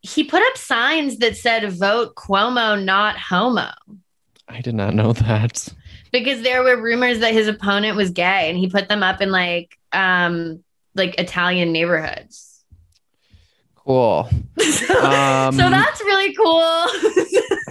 he 0.02 0.24
put 0.24 0.42
up 0.42 0.58
signs 0.58 1.18
that 1.20 1.38
said 1.38 1.72
"Vote 1.72 2.16
Cuomo, 2.16 2.84
not 2.84 3.18
homo." 3.18 3.70
I 4.50 4.62
did 4.62 4.76
not 4.76 4.94
know 4.94 5.14
that. 5.14 5.68
because 6.12 6.42
there 6.42 6.64
were 6.64 6.82
rumors 6.82 7.20
that 7.20 7.34
his 7.34 7.48
opponent 7.48 7.98
was 7.98 8.12
gay 8.12 8.50
and 8.50 8.58
he 8.58 8.70
put 8.70 8.88
them 8.88 9.04
up 9.04 9.22
in 9.22 9.30
like 9.30 9.78
um 9.92 10.64
like 10.98 11.20
Italian 11.20 11.72
neighborhoods. 11.72 12.64
Cool. 13.76 14.30
Um, 14.90 15.54
so 15.54 15.70
that's 15.70 16.02
really 16.02 16.34
cool. 16.34 16.86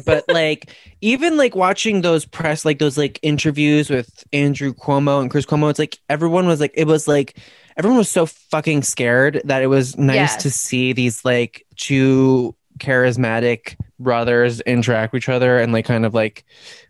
but 0.06 0.24
like 0.28 0.70
even 1.00 1.36
like 1.36 1.54
watching 1.56 2.00
those 2.02 2.24
press 2.24 2.64
like 2.64 2.78
those 2.78 2.96
like 2.96 3.18
interviews 3.22 3.90
with 3.90 4.24
Andrew 4.32 4.72
Cuomo 4.72 5.20
and 5.20 5.30
Chris 5.30 5.44
Cuomo, 5.44 5.68
it's 5.70 5.78
like 5.78 5.98
everyone 6.08 6.46
was 6.46 6.60
like 6.60 6.72
it 6.74 6.86
was 6.86 7.08
like 7.08 7.38
everyone 7.76 7.98
was 7.98 8.08
so 8.08 8.24
fucking 8.26 8.82
scared 8.82 9.40
that 9.44 9.62
it 9.62 9.66
was 9.66 9.96
nice 9.98 10.14
Yes. 10.14 10.42
to 10.44 10.50
see 10.50 10.92
these 10.92 11.24
like 11.24 11.66
two 11.76 12.54
charismatic 12.78 13.76
brothers 13.98 14.60
interact 14.62 15.12
with 15.12 15.24
each 15.24 15.28
other 15.28 15.58
and 15.58 15.72
like 15.72 15.84
kind 15.84 16.06
of 16.06 16.14
like 16.14 16.44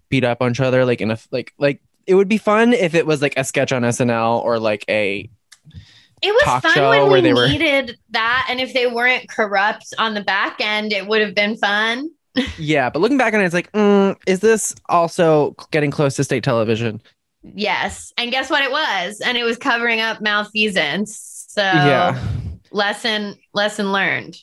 beat 0.09 0.25
up 0.25 0.43
on 0.43 0.51
each 0.53 0.61
other 0.61 0.85
like 0.85 1.01
in 1.01 1.11
a 1.11 1.19
like 1.31 1.53
like 1.59 1.81
it 2.07 2.15
would 2.15 2.29
be 2.29 2.39
fun 2.39 2.73
if 2.73 2.95
it 2.95 3.07
was 3.07 3.23
like 3.23 3.35
a 3.37 3.45
sketch 3.45 3.73
on 3.73 3.83
SNL 3.83 4.43
or 4.45 4.59
like 4.59 4.85
a 4.89 5.29
it 6.27 6.33
was 6.35 6.43
talk 6.45 6.63
fun 6.63 6.73
show 6.75 6.91
when 6.91 7.03
where 7.03 7.13
we 7.13 7.21
they 7.21 7.35
were- 7.35 7.49
needed 7.49 7.97
that 8.11 8.47
and 8.51 8.61
if 8.61 8.73
they 8.75 8.87
weren't 8.87 9.29
corrupt 9.29 9.95
on 9.99 10.15
the 10.15 10.23
back 10.23 10.57
end 10.61 10.93
it 10.93 11.07
would 11.07 11.21
have 11.21 11.35
been 11.35 11.57
fun. 11.57 12.11
yeah 12.59 12.91
but 12.91 12.99
looking 13.01 13.17
back 13.19 13.33
on 13.33 13.41
it 13.41 13.45
it's 13.45 13.55
like 13.55 13.71
mm, 13.73 14.15
is 14.27 14.41
this 14.41 14.75
also 14.89 15.55
getting 15.71 15.91
close 15.91 16.17
to 16.17 16.25
state 16.25 16.45
television 16.45 17.01
Yes. 17.55 18.13
And 18.19 18.33
guess 18.33 18.51
what 18.51 18.65
it 18.65 18.73
was? 18.73 19.21
And 19.25 19.39
it 19.39 19.45
was 19.45 19.57
covering 19.57 20.01
up 20.01 20.21
malfeasance. 20.21 21.45
So 21.49 21.63
yeah 21.63 22.21
lesson 22.73 23.37
lesson 23.55 23.93
learned. 23.93 24.37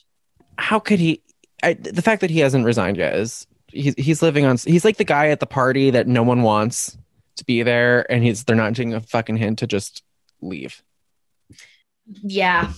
how 0.56 0.78
could 0.80 0.98
he 0.98 1.20
I, 1.62 1.74
the 1.74 2.00
fact 2.02 2.22
that 2.22 2.30
he 2.30 2.38
hasn't 2.40 2.64
resigned 2.64 2.96
yet 2.96 3.14
is 3.14 3.46
he's 3.68 3.94
he's 3.96 4.22
living 4.22 4.46
on 4.46 4.56
he's 4.56 4.84
like 4.86 4.96
the 4.96 5.04
guy 5.04 5.28
at 5.28 5.40
the 5.40 5.46
party 5.46 5.90
that 5.90 6.06
no 6.08 6.22
one 6.22 6.42
wants 6.42 6.96
to 7.36 7.44
be 7.44 7.62
there 7.62 8.10
and 8.10 8.24
he's 8.24 8.44
they're 8.44 8.56
not 8.56 8.74
taking 8.74 8.94
a 8.94 9.00
fucking 9.00 9.36
hint 9.36 9.58
to 9.58 9.66
just 9.66 10.02
leave 10.40 10.82
Yeah. 12.06 12.72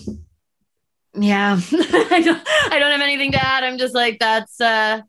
Yeah. 1.15 1.59
I 1.73 2.23
don't 2.25 2.49
I 2.73 2.79
don't 2.79 2.91
have 2.93 3.01
anything 3.01 3.33
to 3.33 3.45
add. 3.45 3.65
I'm 3.65 3.79
just 3.79 3.95
like 3.95 4.19
that's 4.19 4.61
uh 4.61 5.01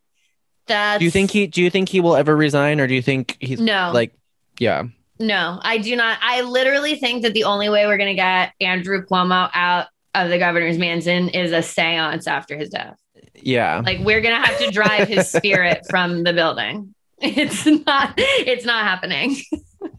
that's 0.67 0.99
do 0.99 1.05
you 1.05 1.11
think 1.11 1.31
he 1.31 1.47
do 1.47 1.61
you 1.61 1.69
think 1.69 1.89
he 1.89 1.99
will 2.01 2.15
ever 2.15 2.35
resign 2.35 2.79
or 2.79 2.87
do 2.87 2.93
you 2.93 3.01
think 3.01 3.37
he's 3.39 3.59
No. 3.59 3.91
like 3.93 4.13
yeah 4.59 4.83
No, 5.19 5.59
I 5.61 5.77
do 5.77 5.95
not. 5.95 6.17
I 6.21 6.41
literally 6.41 6.95
think 6.95 7.23
that 7.23 7.33
the 7.33 7.43
only 7.45 7.69
way 7.69 7.85
we're 7.87 7.97
going 7.97 8.09
to 8.09 8.15
get 8.15 8.53
Andrew 8.61 9.05
Cuomo 9.05 9.49
out 9.53 9.87
of 10.15 10.29
the 10.29 10.37
governor's 10.39 10.77
mansion 10.77 11.29
is 11.29 11.51
a 11.51 11.61
seance 11.61 12.25
after 12.27 12.57
his 12.57 12.69
death. 12.69 12.97
yeah 13.35 13.81
Like 13.85 13.99
we're 13.99 14.21
going 14.21 14.35
to 14.41 14.47
have 14.47 14.57
to 14.59 14.71
drive 14.71 15.07
his 15.07 15.29
spirit 15.29 15.85
from 15.89 16.23
the 16.23 16.33
building. 16.33 16.93
It's 17.19 17.65
not 17.65 18.13
it's 18.17 18.65
not 18.65 18.83
happening. 18.85 19.37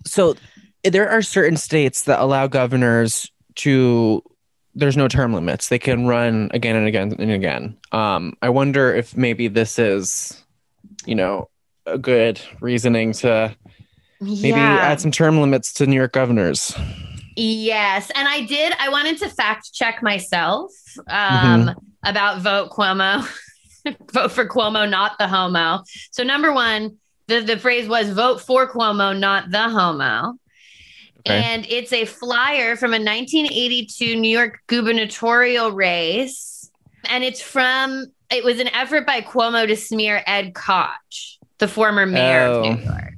so 0.07 0.37
there 0.85 1.09
are 1.11 1.20
certain 1.22 1.57
states 1.57 2.02
that 2.04 2.20
allow 2.20 2.46
governors 2.46 3.31
to 3.58 4.22
there's 4.74 4.96
no 4.96 5.08
term 5.08 5.32
limits 5.34 5.68
they 5.68 5.78
can 5.78 6.06
run 6.06 6.50
again 6.54 6.76
and 6.76 6.86
again 6.86 7.14
and 7.18 7.30
again 7.30 7.76
um 7.92 8.34
i 8.42 8.48
wonder 8.48 8.94
if 8.94 9.16
maybe 9.16 9.48
this 9.48 9.78
is 9.78 10.42
you 11.04 11.14
know 11.14 11.48
a 11.86 11.98
good 11.98 12.40
reasoning 12.60 13.12
to 13.12 13.54
maybe 14.20 14.52
add 14.52 15.00
some 15.00 15.10
term 15.10 15.40
limits 15.40 15.72
to 15.72 15.86
new 15.86 15.96
york 15.96 16.12
governors 16.12 16.74
Yes, 17.40 18.10
and 18.16 18.26
I 18.26 18.40
did. 18.46 18.72
I 18.80 18.88
wanted 18.88 19.18
to 19.18 19.28
fact 19.28 19.72
check 19.72 20.02
myself 20.02 20.72
Mm-hmm. 21.08 21.68
um, 21.68 21.74
about 22.04 22.40
vote 22.40 22.70
Cuomo, 22.70 23.22
vote 24.12 24.32
for 24.32 24.44
Cuomo, 24.48 24.90
not 24.90 25.16
the 25.20 25.28
homo. 25.28 25.84
So 26.10 26.24
number 26.24 26.52
one, 26.52 26.96
the 27.28 27.38
the 27.40 27.56
phrase 27.56 27.88
was 27.88 28.10
vote 28.10 28.40
for 28.40 28.66
Cuomo, 28.68 29.16
not 29.16 29.52
the 29.52 29.68
homo. 29.68 30.34
Okay. 31.26 31.42
And 31.42 31.66
it's 31.68 31.92
a 31.92 32.04
flyer 32.04 32.76
from 32.76 32.90
a 32.92 32.98
1982 32.98 34.16
New 34.16 34.31
York 34.31 34.61
gubernatorial 34.66 35.72
race. 35.72 36.70
And 37.11 37.24
it's 37.24 37.40
from, 37.40 38.07
it 38.31 38.44
was 38.44 38.61
an 38.61 38.68
effort 38.68 39.07
by 39.07 39.20
Cuomo 39.20 39.66
to 39.66 39.76
smear 39.76 40.22
Ed 40.26 40.54
Koch, 40.54 41.38
the 41.59 41.68
former 41.68 42.07
mayor 42.07 42.42
Oh. 42.42 42.61
of 42.61 42.64
New 42.78 42.83
oh. 42.83 42.92
York. 42.92 43.14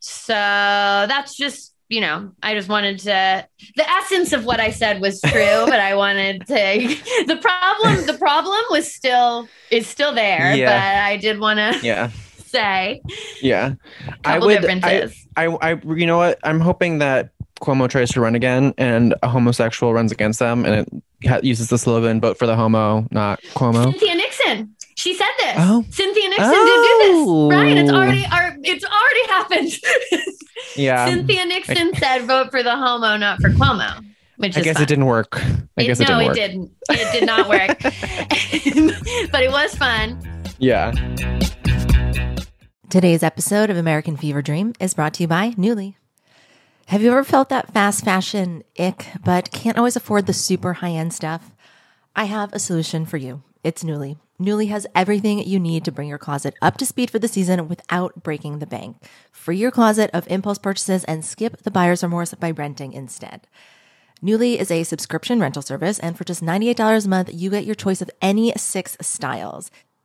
So 0.00 0.34
that's 0.34 1.34
just, 1.36 1.74
you 1.88 2.00
know, 2.00 2.32
I 2.42 2.54
just 2.54 2.68
wanted 2.68 2.98
to, 3.00 3.46
the 3.76 3.90
essence 3.90 4.32
of 4.32 4.44
what 4.44 4.60
I 4.60 4.70
said 4.70 5.00
was 5.00 5.20
true, 5.20 5.32
but 5.66 5.80
I 5.80 5.94
wanted 5.94 6.46
to, 6.46 6.54
the 7.26 7.36
problem, 7.40 8.06
the 8.06 8.16
problem 8.18 8.62
was 8.70 8.92
still, 8.92 9.48
is 9.70 9.86
still 9.86 10.12
there, 10.14 10.54
Yeah. 10.54 10.66
but 10.66 11.04
I 11.04 11.16
did 11.16 11.38
want 11.38 11.58
to 11.58 11.86
yeah 11.86 12.10
say 12.54 13.02
yeah 13.42 13.74
a 14.08 14.12
couple 14.22 14.48
differences. 14.48 15.26
I, 15.36 15.46
I, 15.46 15.70
you 15.84 16.06
know 16.06 16.16
what? 16.18 16.38
I'm 16.44 16.60
hoping 16.60 16.98
that 16.98 17.30
Cuomo 17.60 17.88
tries 17.88 18.10
to 18.12 18.20
run 18.20 18.34
again, 18.34 18.72
and 18.78 19.14
a 19.22 19.28
homosexual 19.28 19.92
runs 19.94 20.12
against 20.12 20.38
them, 20.38 20.64
and 20.64 20.74
it 20.74 21.28
ha- 21.28 21.40
uses 21.42 21.68
the 21.68 21.78
slogan 21.78 22.20
"Vote 22.20 22.38
for 22.38 22.46
the 22.46 22.54
homo, 22.56 23.06
not 23.10 23.40
Cuomo." 23.54 23.84
Cynthia 23.90 24.14
Nixon. 24.14 24.74
She 24.96 25.12
said 25.14 25.30
this. 25.40 25.54
Oh. 25.58 25.84
Cynthia 25.90 26.28
Nixon 26.28 26.46
Oh. 26.54 26.64
did 26.66 26.84
do 26.86 26.94
this. 27.02 27.48
Bryan, 27.56 27.78
it's 27.78 27.90
already 27.92 28.24
oh. 28.30 28.34
our, 28.36 28.56
it's 28.62 28.84
already 28.84 29.26
happened. 29.28 29.72
Yeah, 30.76 31.08
Cynthia 31.08 31.44
Nixon 31.44 31.94
said 31.94 32.22
vote 32.22 32.50
for 32.50 32.62
the 32.62 32.76
homo, 32.76 33.16
not 33.16 33.40
for 33.40 33.50
Cuomo. 33.50 34.04
Which 34.38 34.56
I 34.56 34.60
guess 34.62 34.74
fun. 34.74 34.82
it 34.82 34.88
didn't 34.88 35.06
work. 35.06 35.36
I 35.36 35.82
It- 35.82 35.84
guess 35.86 36.00
it 36.00 36.08
no, 36.08 36.18
didn't 36.18 36.26
work. 36.28 36.36
it 36.36 36.40
didn't. 36.48 36.70
It 36.90 37.12
did 37.12 37.26
not 37.26 37.48
work. 37.48 37.78
but 39.32 39.42
it 39.42 39.50
was 39.52 39.74
fun. 39.76 40.18
Yeah. 40.58 40.90
Today's 42.94 43.24
episode 43.24 43.70
of 43.70 43.76
American 43.76 44.16
Fever 44.16 44.40
Dream 44.40 44.72
is 44.78 44.94
brought 44.94 45.14
to 45.14 45.24
you 45.24 45.26
by 45.26 45.50
Nuuly. 45.58 45.96
Have 46.86 47.02
you 47.02 47.10
ever 47.10 47.24
felt 47.24 47.48
that 47.48 47.72
fast 47.72 48.04
fashion 48.04 48.62
ick, 48.78 49.08
but 49.24 49.50
can't 49.50 49.76
always 49.76 49.96
afford 49.96 50.26
the 50.26 50.32
super 50.32 50.74
high 50.74 50.92
end 50.92 51.12
stuff? 51.12 51.56
I 52.14 52.26
have 52.26 52.52
a 52.52 52.60
solution 52.60 53.04
for 53.04 53.16
you. 53.16 53.42
It's 53.64 53.82
Nuuly. 53.82 54.18
Nuuly 54.40 54.68
has 54.68 54.86
everything 54.94 55.40
you 55.40 55.58
need 55.58 55.84
to 55.86 55.90
bring 55.90 56.06
your 56.06 56.18
closet 56.18 56.54
up 56.62 56.76
to 56.76 56.86
speed 56.86 57.10
for 57.10 57.18
the 57.18 57.26
season 57.26 57.66
without 57.66 58.22
breaking 58.22 58.60
the 58.60 58.64
bank. 58.64 58.98
Free 59.32 59.56
your 59.56 59.72
closet 59.72 60.08
of 60.14 60.28
impulse 60.28 60.58
purchases 60.58 61.02
and 61.02 61.24
skip 61.24 61.62
the 61.62 61.72
buyer's 61.72 62.04
remorse 62.04 62.32
by 62.34 62.52
renting 62.52 62.92
instead. 62.92 63.48
Nuuly 64.22 64.56
is 64.56 64.70
a 64.70 64.84
subscription 64.84 65.40
rental 65.40 65.62
service, 65.62 65.98
and 65.98 66.16
for 66.16 66.22
just 66.22 66.44
$98 66.44 67.04
a 67.04 67.08
month, 67.08 67.30
you 67.32 67.50
get 67.50 67.64
your 67.64 67.74
choice 67.74 68.00
of 68.00 68.10
any 68.22 68.52
six 68.56 68.96
styles. 69.00 69.72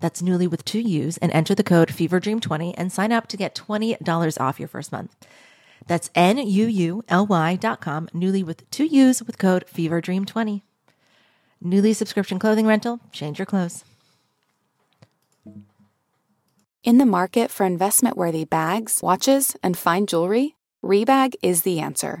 That's 0.00 0.22
Nuuly 0.22 0.48
with 0.48 0.64
two 0.64 0.80
U's 0.80 1.16
and 1.18 1.32
enter 1.32 1.54
the 1.54 1.64
code 1.64 1.88
FEVERDREAM20 1.88 2.74
and 2.76 2.92
sign 2.92 3.12
up 3.12 3.26
to 3.28 3.36
get 3.36 3.54
$20 3.54 4.40
off 4.40 4.58
your 4.58 4.68
first 4.68 4.92
month. 4.92 5.14
That's 5.86 6.10
N-U-U-L-Y 6.14 7.56
dot 7.56 7.80
com, 7.80 8.08
Nuuly 8.14 8.44
with 8.44 8.70
two 8.70 8.84
U's 8.84 9.22
with 9.22 9.38
code 9.38 9.64
FEVERDREAM20. 9.66 10.62
Nuuly 11.64 11.94
subscription 11.94 12.38
clothing 12.38 12.66
rental. 12.66 13.00
Change 13.10 13.38
your 13.38 13.46
clothes. 13.46 13.84
In 16.84 16.98
the 16.98 17.06
market 17.06 17.50
for 17.50 17.66
investment 17.66 18.16
worthy 18.16 18.44
bags, 18.44 19.00
watches, 19.02 19.56
and 19.62 19.76
fine 19.76 20.06
jewelry, 20.06 20.54
Rebag 20.82 21.34
is 21.42 21.62
the 21.62 21.80
answer. 21.80 22.20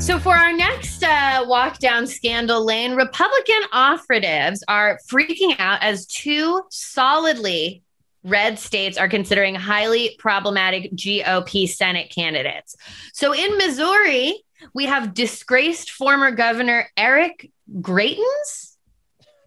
So, 0.00 0.20
for 0.20 0.36
our 0.36 0.52
next 0.52 1.02
uh, 1.02 1.44
walk 1.48 1.80
down 1.80 2.06
scandal 2.06 2.64
lane, 2.64 2.94
Republican 2.94 3.60
operatives 3.72 4.62
are 4.68 5.00
freaking 5.10 5.56
out 5.58 5.82
as 5.82 6.06
two 6.06 6.62
solidly 6.70 7.82
red 8.22 8.60
states 8.60 8.96
are 8.96 9.08
considering 9.08 9.56
highly 9.56 10.14
problematic 10.18 10.92
GOP 10.92 11.68
Senate 11.68 12.10
candidates. 12.10 12.76
So, 13.12 13.34
in 13.34 13.58
Missouri, 13.58 14.44
we 14.72 14.86
have 14.86 15.14
disgraced 15.14 15.90
former 15.90 16.30
Governor 16.30 16.88
Eric 16.96 17.50
Greitens. 17.80 18.76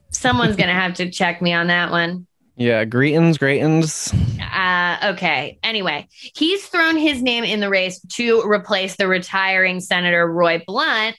Someone's 0.09 0.57
going 0.57 0.69
to 0.69 0.75
have 0.75 0.95
to 0.95 1.09
check 1.09 1.41
me 1.41 1.53
on 1.53 1.67
that 1.67 1.91
one. 1.91 2.27
Yeah, 2.55 2.85
greetings, 2.85 3.37
greetings. 3.37 4.13
Uh, 4.39 5.11
okay. 5.13 5.57
Anyway, 5.63 6.07
he's 6.11 6.65
thrown 6.67 6.97
his 6.97 7.21
name 7.21 7.43
in 7.43 7.59
the 7.59 7.69
race 7.69 7.99
to 8.13 8.41
replace 8.43 8.97
the 8.97 9.07
retiring 9.07 9.79
Senator 9.79 10.27
Roy 10.27 10.63
Blunt. 10.65 11.17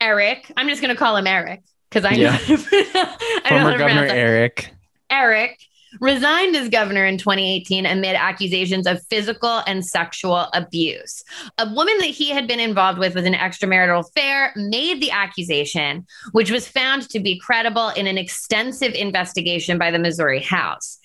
Eric, 0.00 0.52
I'm 0.56 0.68
just 0.68 0.82
going 0.82 0.94
to 0.94 0.98
call 0.98 1.16
him 1.16 1.26
Eric 1.26 1.62
because 1.88 2.04
I 2.10 2.10
know. 2.10 2.16
Yeah. 2.16 2.38
I 2.44 3.48
Former 3.48 3.78
Governor. 3.78 4.04
Eric. 4.04 4.70
Eric 5.10 5.58
resigned 6.00 6.56
as 6.56 6.68
governor 6.68 7.04
in 7.04 7.18
2018 7.18 7.86
amid 7.86 8.16
accusations 8.16 8.86
of 8.86 9.02
physical 9.08 9.62
and 9.66 9.84
sexual 9.84 10.48
abuse. 10.52 11.22
A 11.58 11.72
woman 11.72 11.98
that 11.98 12.06
he 12.06 12.30
had 12.30 12.46
been 12.46 12.60
involved 12.60 12.98
with 12.98 13.14
with 13.14 13.26
an 13.26 13.34
extramarital 13.34 14.06
affair 14.06 14.52
made 14.56 15.00
the 15.00 15.10
accusation, 15.10 16.06
which 16.32 16.50
was 16.50 16.68
found 16.68 17.08
to 17.10 17.20
be 17.20 17.38
credible 17.38 17.88
in 17.90 18.06
an 18.06 18.18
extensive 18.18 18.94
investigation 18.94 19.78
by 19.78 19.90
the 19.90 19.98
Missouri 19.98 20.42
House. 20.42 20.98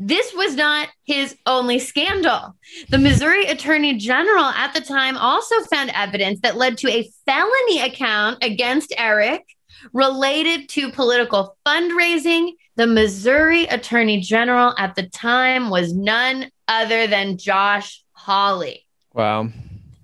This 0.00 0.32
was 0.32 0.54
not 0.54 0.88
his 1.06 1.36
only 1.44 1.80
scandal. 1.80 2.54
The 2.88 2.98
Missouri 2.98 3.46
Attorney 3.46 3.96
General 3.96 4.44
at 4.44 4.72
the 4.72 4.80
time 4.80 5.16
also 5.16 5.60
found 5.62 5.90
evidence 5.92 6.40
that 6.40 6.56
led 6.56 6.78
to 6.78 6.88
a 6.88 7.10
felony 7.26 7.80
account 7.80 8.44
against 8.44 8.94
Eric 8.96 9.42
related 9.92 10.68
to 10.70 10.92
political 10.92 11.56
fundraising. 11.66 12.52
The 12.78 12.86
Missouri 12.86 13.64
Attorney 13.64 14.20
General 14.20 14.72
at 14.78 14.94
the 14.94 15.02
time 15.02 15.68
was 15.68 15.92
none 15.92 16.48
other 16.68 17.08
than 17.08 17.36
Josh 17.36 18.04
Hawley. 18.12 18.86
Wow. 19.12 19.48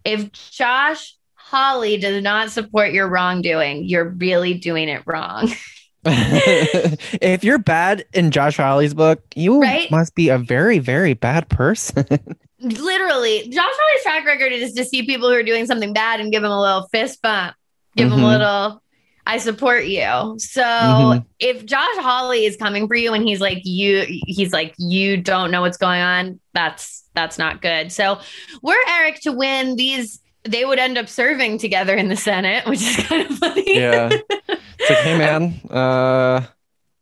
If 0.04 0.32
Josh 0.32 1.16
Hawley 1.34 1.98
does 1.98 2.20
not 2.20 2.50
support 2.50 2.92
your 2.92 3.08
wrongdoing, 3.08 3.84
you're 3.84 4.08
really 4.08 4.54
doing 4.54 4.88
it 4.88 5.02
wrong. 5.06 5.52
if 6.06 7.44
you're 7.44 7.58
bad 7.60 8.04
in 8.12 8.32
Josh 8.32 8.56
Hawley's 8.56 8.92
book, 8.92 9.22
you 9.36 9.60
Right? 9.62 9.88
must 9.90 10.14
be 10.16 10.28
a 10.28 10.36
very, 10.36 10.80
very 10.80 11.14
bad 11.14 11.48
person. 11.48 12.04
Literally, 12.60 13.48
Josh 13.50 13.70
Hawley's 13.72 14.02
track 14.02 14.26
record 14.26 14.52
is 14.52 14.72
to 14.74 14.84
see 14.84 15.06
people 15.06 15.28
who 15.28 15.34
are 15.36 15.42
doing 15.44 15.64
something 15.66 15.92
bad 15.92 16.20
and 16.20 16.32
give 16.32 16.42
them 16.42 16.50
a 16.52 16.60
little 16.60 16.88
fist 16.88 17.22
bump, 17.22 17.54
give 17.96 18.10
them 18.10 18.18
a 18.18 18.22
Mhm. 18.22 18.28
little, 18.32 18.82
I 19.26 19.38
support 19.38 19.86
you. 19.86 20.34
So 20.38 20.62
Mhm. 20.62 21.24
if 21.38 21.64
Josh 21.64 21.96
Hawley 21.96 22.44
is 22.44 22.56
coming 22.56 22.86
for 22.86 22.94
you 22.94 23.14
and 23.14 23.26
he's 23.26 23.40
like, 23.40 23.62
you, 23.64 24.04
he's 24.26 24.52
like, 24.52 24.74
you 24.78 25.16
don't 25.16 25.50
know 25.50 25.62
what's 25.62 25.78
going 25.78 26.00
on, 26.02 26.40
that's 26.52 27.02
that's 27.14 27.38
not 27.38 27.62
good. 27.62 27.90
So 27.92 28.18
we're 28.62 28.76
Eric 28.88 29.20
to 29.22 29.32
win 29.32 29.76
these. 29.76 30.20
They 30.42 30.64
would 30.64 30.78
end 30.78 30.98
up 30.98 31.08
serving 31.08 31.58
together 31.58 31.94
in 31.94 32.08
the 32.08 32.16
Senate, 32.16 32.66
which 32.68 32.82
is 32.82 32.96
kind 33.06 33.30
of 33.30 33.38
funny. 33.38 33.78
yeah. 33.78 34.10
It's 34.10 34.90
like, 34.90 34.98
hey 34.98 35.16
man, 35.18 35.54
uh 35.70 36.44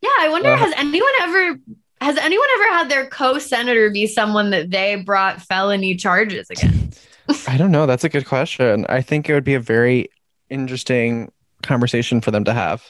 Yeah, 0.02 0.08
I 0.20 0.28
wonder 0.30 0.50
Uh, 0.50 0.56
has 0.58 0.72
anyone 0.76 1.08
ever 1.22 1.58
has 2.00 2.16
anyone 2.18 2.46
ever 2.54 2.76
had 2.76 2.88
their 2.88 3.06
co-senator 3.06 3.90
be 3.90 4.06
someone 4.06 4.50
that 4.50 4.70
they 4.70 4.96
brought 4.96 5.40
felony 5.42 5.94
charges 5.96 6.50
against? 6.50 7.00
I 7.48 7.56
don't 7.56 7.70
know. 7.72 7.86
That's 7.86 8.04
a 8.04 8.08
good 8.08 8.26
question. 8.26 8.84
I 8.88 9.00
think 9.02 9.28
it 9.28 9.34
would 9.34 9.44
be 9.44 9.54
a 9.54 9.60
very 9.60 10.08
interesting 10.50 11.30
conversation 11.62 12.20
for 12.20 12.30
them 12.30 12.44
to 12.44 12.52
have. 12.52 12.82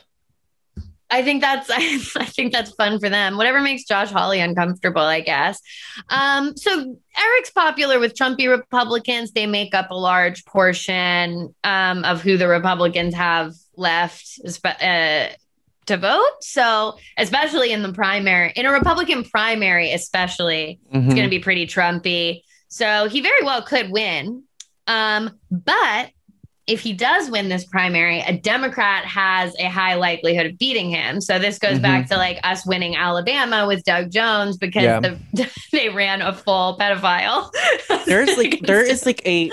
I 1.10 1.22
think 1.22 1.42
that's 1.42 1.68
I 2.16 2.24
think 2.24 2.52
that's 2.52 2.70
fun 2.72 2.98
for 2.98 3.10
them. 3.10 3.36
Whatever 3.36 3.60
makes 3.60 3.84
Josh 3.84 4.10
Hawley 4.10 4.40
uncomfortable, 4.40 5.02
I 5.02 5.20
guess. 5.20 5.60
Um, 6.08 6.56
so 6.56 6.96
Eric's 7.18 7.50
popular 7.50 7.98
with 7.98 8.14
Trumpy 8.14 8.48
Republicans. 8.48 9.32
They 9.32 9.46
make 9.46 9.74
up 9.74 9.90
a 9.90 9.94
large 9.94 10.44
portion 10.46 11.54
um, 11.64 12.04
of 12.04 12.22
who 12.22 12.36
the 12.38 12.48
Republicans 12.48 13.14
have 13.14 13.52
left 13.76 14.40
uh, 14.64 15.26
to 15.86 15.96
vote. 15.96 16.30
So 16.40 16.96
especially 17.18 17.72
in 17.72 17.82
the 17.82 17.92
primary, 17.92 18.52
in 18.56 18.64
a 18.64 18.72
Republican 18.72 19.24
primary, 19.24 19.92
especially, 19.92 20.80
it's 20.90 20.96
Mhm. 20.96 21.10
going 21.10 21.24
to 21.24 21.28
be 21.28 21.40
pretty 21.40 21.66
Trumpy. 21.66 22.40
So 22.68 23.06
he 23.08 23.20
very 23.20 23.42
well 23.44 23.60
could 23.62 23.90
win. 23.90 24.44
Um, 24.86 25.38
but 25.50 26.10
if 26.66 26.80
he 26.80 26.92
does 26.92 27.28
win 27.30 27.48
this 27.48 27.64
primary, 27.64 28.20
a 28.20 28.36
Democrat 28.38 29.04
has 29.04 29.54
a 29.58 29.64
high 29.64 29.94
likelihood 29.94 30.46
of 30.46 30.58
beating 30.58 30.90
him. 30.90 31.20
So 31.20 31.38
this 31.38 31.58
goes 31.58 31.80
back 31.80 32.08
to 32.08 32.16
like 32.16 32.38
us 32.44 32.64
winning 32.64 32.94
Alabama 32.94 33.66
with 33.66 33.82
Doug 33.84 34.10
Jones 34.12 34.56
because 34.56 34.84
Yeah. 34.84 35.00
the, 35.00 35.50
they 35.72 35.88
ran 35.88 36.22
a 36.22 36.32
full 36.32 36.78
pedophile. 36.78 37.50
There's 38.06 38.36
like 38.36 38.60
there 38.60 38.84
is 38.84 39.04
like 39.06 39.22
a 39.26 39.50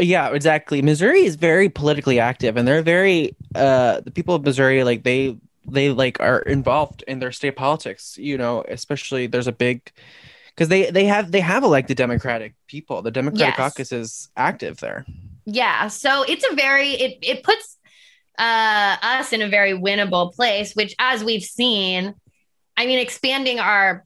yeah, 0.00 0.28
exactly. 0.34 0.82
Missouri 0.82 1.24
is 1.24 1.36
very 1.36 1.68
politically 1.70 2.20
active 2.20 2.56
and 2.56 2.68
they're 2.68 2.82
very 2.82 3.34
uh 3.54 4.00
the 4.00 4.10
people 4.10 4.34
of 4.34 4.44
Missouri 4.44 4.84
like 4.84 5.02
they 5.02 5.36
they 5.66 5.90
like 5.90 6.20
are 6.20 6.40
involved 6.40 7.04
in 7.08 7.20
their 7.20 7.32
state 7.32 7.56
politics, 7.56 8.18
you 8.18 8.36
know, 8.36 8.64
especially 8.68 9.26
there's 9.26 9.46
a 9.46 9.52
big 9.52 9.90
because 10.54 10.68
they 10.68 10.90
they 10.90 11.06
have 11.06 11.32
they 11.32 11.40
have 11.40 11.62
elected 11.62 11.96
democratic 11.96 12.54
people. 12.66 13.00
The 13.00 13.10
Democratic 13.10 13.56
Yes. 13.56 13.56
caucus 13.56 13.92
is 13.92 14.28
active 14.36 14.78
there. 14.80 15.06
Yeah, 15.46 15.88
so 15.88 16.22
it's 16.22 16.44
a 16.50 16.54
very 16.54 16.90
it 16.92 17.18
it 17.22 17.42
puts 17.42 17.76
uh 18.38 18.96
us 19.02 19.32
in 19.32 19.42
a 19.42 19.48
very 19.48 19.72
winnable 19.72 20.32
place, 20.34 20.74
which 20.74 20.94
as 20.98 21.24
we've 21.24 21.42
seen, 21.42 22.14
I 22.76 22.86
mean 22.86 22.98
expanding 22.98 23.58
our 23.58 24.04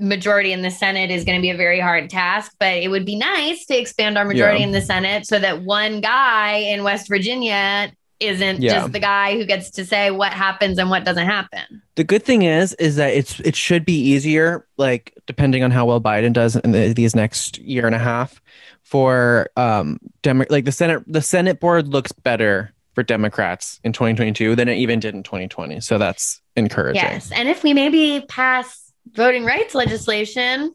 majority 0.00 0.52
in 0.52 0.62
the 0.62 0.70
Senate 0.70 1.10
is 1.10 1.24
going 1.24 1.36
to 1.36 1.42
be 1.42 1.50
a 1.50 1.56
very 1.56 1.80
hard 1.80 2.08
task, 2.08 2.52
but 2.60 2.74
it 2.76 2.88
would 2.88 3.04
be 3.04 3.16
nice 3.16 3.66
to 3.66 3.76
expand 3.76 4.16
our 4.16 4.24
majority 4.24 4.60
Yeah. 4.60 4.66
in 4.66 4.72
the 4.72 4.80
Senate 4.80 5.26
so 5.26 5.40
that 5.40 5.62
one 5.62 6.00
guy 6.00 6.54
in 6.58 6.84
West 6.84 7.08
Virginia 7.08 7.92
isn't 8.20 8.60
Yeah. 8.62 8.74
just 8.80 8.92
the 8.92 8.98
guy 9.00 9.36
who 9.36 9.44
gets 9.44 9.70
to 9.72 9.84
say 9.84 10.10
what 10.10 10.32
happens 10.32 10.78
and 10.78 10.90
what 10.90 11.04
doesn't 11.04 11.26
happen. 11.26 11.82
The 11.94 12.04
good 12.04 12.24
thing 12.24 12.42
is, 12.42 12.74
is 12.74 12.96
that 12.96 13.12
it's 13.14 13.38
it 13.40 13.54
should 13.54 13.84
be 13.84 13.94
easier, 13.98 14.66
like 14.76 15.12
depending 15.26 15.62
on 15.62 15.70
how 15.70 15.86
well 15.86 16.00
Biden 16.00 16.32
does 16.32 16.56
in 16.56 16.72
the, 16.72 16.92
these 16.92 17.14
next 17.14 17.58
year 17.58 17.86
and 17.86 17.94
a 17.94 17.98
half, 17.98 18.40
for 18.82 19.48
um 19.56 19.98
Demo- 20.22 20.46
like 20.50 20.64
the 20.64 20.72
Senate 20.72 21.02
the 21.06 21.22
Senate 21.22 21.60
board 21.60 21.88
looks 21.88 22.10
better 22.12 22.72
for 22.94 23.02
Democrats 23.04 23.78
in 23.84 23.92
2022 23.92 24.56
than 24.56 24.68
it 24.68 24.76
even 24.78 24.98
did 24.98 25.14
in 25.14 25.22
2020. 25.22 25.80
So 25.80 25.98
that's 25.98 26.40
encouraging. 26.56 27.02
Yes, 27.02 27.30
and 27.30 27.48
if 27.48 27.62
we 27.62 27.72
maybe 27.72 28.24
pass 28.28 28.92
voting 29.12 29.44
rights 29.44 29.74
legislation, 29.74 30.74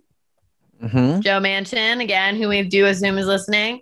Mhm. 0.81 1.21
Joe 1.21 1.39
Manchin 1.39 2.01
again, 2.01 2.35
who 2.35 2.47
we 2.49 2.63
do 2.63 2.85
assume 2.85 3.17
is 3.17 3.25
listening. 3.25 3.81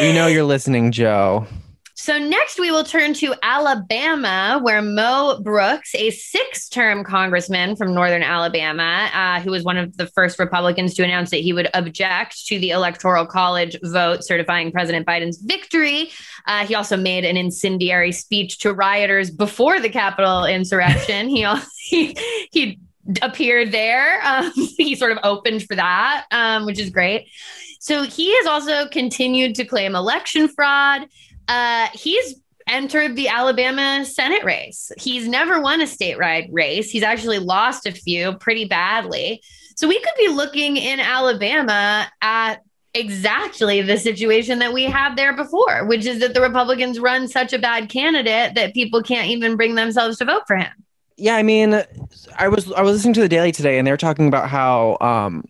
We 0.00 0.12
know 0.12 0.26
you're 0.26 0.44
listening, 0.44 0.90
Joe. 0.92 1.46
So 2.02 2.18
next 2.18 2.58
we 2.58 2.72
will 2.72 2.82
turn 2.82 3.14
to 3.14 3.32
Alabama, 3.44 4.58
where 4.60 4.82
Mo 4.82 5.38
Brooks, 5.40 5.94
a 5.94 6.10
six-term 6.10 7.04
congressman 7.04 7.76
from 7.76 7.94
Northern 7.94 8.24
Alabama, 8.24 9.08
uh, 9.14 9.40
who 9.40 9.52
was 9.52 9.62
one 9.62 9.76
of 9.76 9.96
the 9.96 10.08
first 10.08 10.40
Republicans 10.40 10.94
to 10.94 11.04
announce 11.04 11.30
that 11.30 11.42
he 11.42 11.52
would 11.52 11.68
object 11.74 12.46
to 12.46 12.58
the 12.58 12.70
Electoral 12.70 13.24
College 13.24 13.76
vote 13.84 14.24
certifying 14.24 14.72
President 14.72 15.06
Biden's 15.06 15.38
victory. 15.42 16.10
Uh, 16.48 16.66
he 16.66 16.74
also 16.74 16.96
made 16.96 17.24
an 17.24 17.36
incendiary 17.36 18.10
speech 18.10 18.58
to 18.58 18.72
rioters 18.72 19.30
before 19.30 19.78
the 19.78 19.88
Capitol 19.88 20.44
insurrection. 20.44 21.28
he 21.28 21.44
also 21.44 21.68
he, 21.78 22.16
he 22.50 22.80
appeared 23.20 23.72
there. 23.72 24.20
Um, 24.24 24.52
he 24.76 24.94
sort 24.94 25.12
of 25.12 25.18
opened 25.22 25.64
for 25.64 25.76
that, 25.76 26.26
um, 26.30 26.66
which 26.66 26.78
is 26.78 26.90
great. 26.90 27.28
So 27.80 28.04
he 28.04 28.34
has 28.36 28.46
also 28.46 28.88
continued 28.88 29.54
to 29.56 29.64
claim 29.64 29.94
election 29.94 30.48
fraud. 30.48 31.08
Uh, 31.48 31.88
he's 31.92 32.36
entered 32.68 33.16
the 33.16 33.28
Alabama 33.28 34.04
Senate 34.04 34.44
race. 34.44 34.92
He's 34.96 35.26
never 35.26 35.60
won 35.60 35.80
a 35.80 35.84
statewide 35.84 36.48
race. 36.52 36.90
He's 36.90 37.02
actually 37.02 37.38
lost 37.38 37.86
a 37.86 37.92
few 37.92 38.34
pretty 38.34 38.66
badly. 38.66 39.42
So 39.76 39.88
we 39.88 39.98
could 39.98 40.14
be 40.16 40.28
looking 40.28 40.76
in 40.76 41.00
Alabama 41.00 42.08
at 42.20 42.62
exactly 42.94 43.80
the 43.82 43.98
situation 43.98 44.58
that 44.58 44.72
we 44.72 44.84
had 44.84 45.16
there 45.16 45.34
before, 45.34 45.86
which 45.86 46.04
is 46.04 46.20
that 46.20 46.34
the 46.34 46.40
Republicans 46.40 47.00
run 47.00 47.26
such 47.26 47.52
a 47.52 47.58
bad 47.58 47.88
candidate 47.88 48.54
that 48.54 48.74
people 48.74 49.02
can't 49.02 49.28
even 49.28 49.56
bring 49.56 49.74
themselves 49.74 50.18
to 50.18 50.24
vote 50.24 50.42
for 50.46 50.56
him. 50.56 50.70
Yeah, 51.16 51.36
I 51.36 51.42
mean, 51.42 51.82
I 52.36 52.48
was 52.48 52.72
I 52.72 52.82
was 52.82 52.96
listening 52.96 53.14
to 53.14 53.20
the 53.20 53.28
Daily 53.28 53.52
today, 53.52 53.78
and 53.78 53.86
they 53.86 53.90
were 53.90 53.96
talking 53.96 54.28
about 54.28 54.48
how 54.48 54.96
um, 55.00 55.44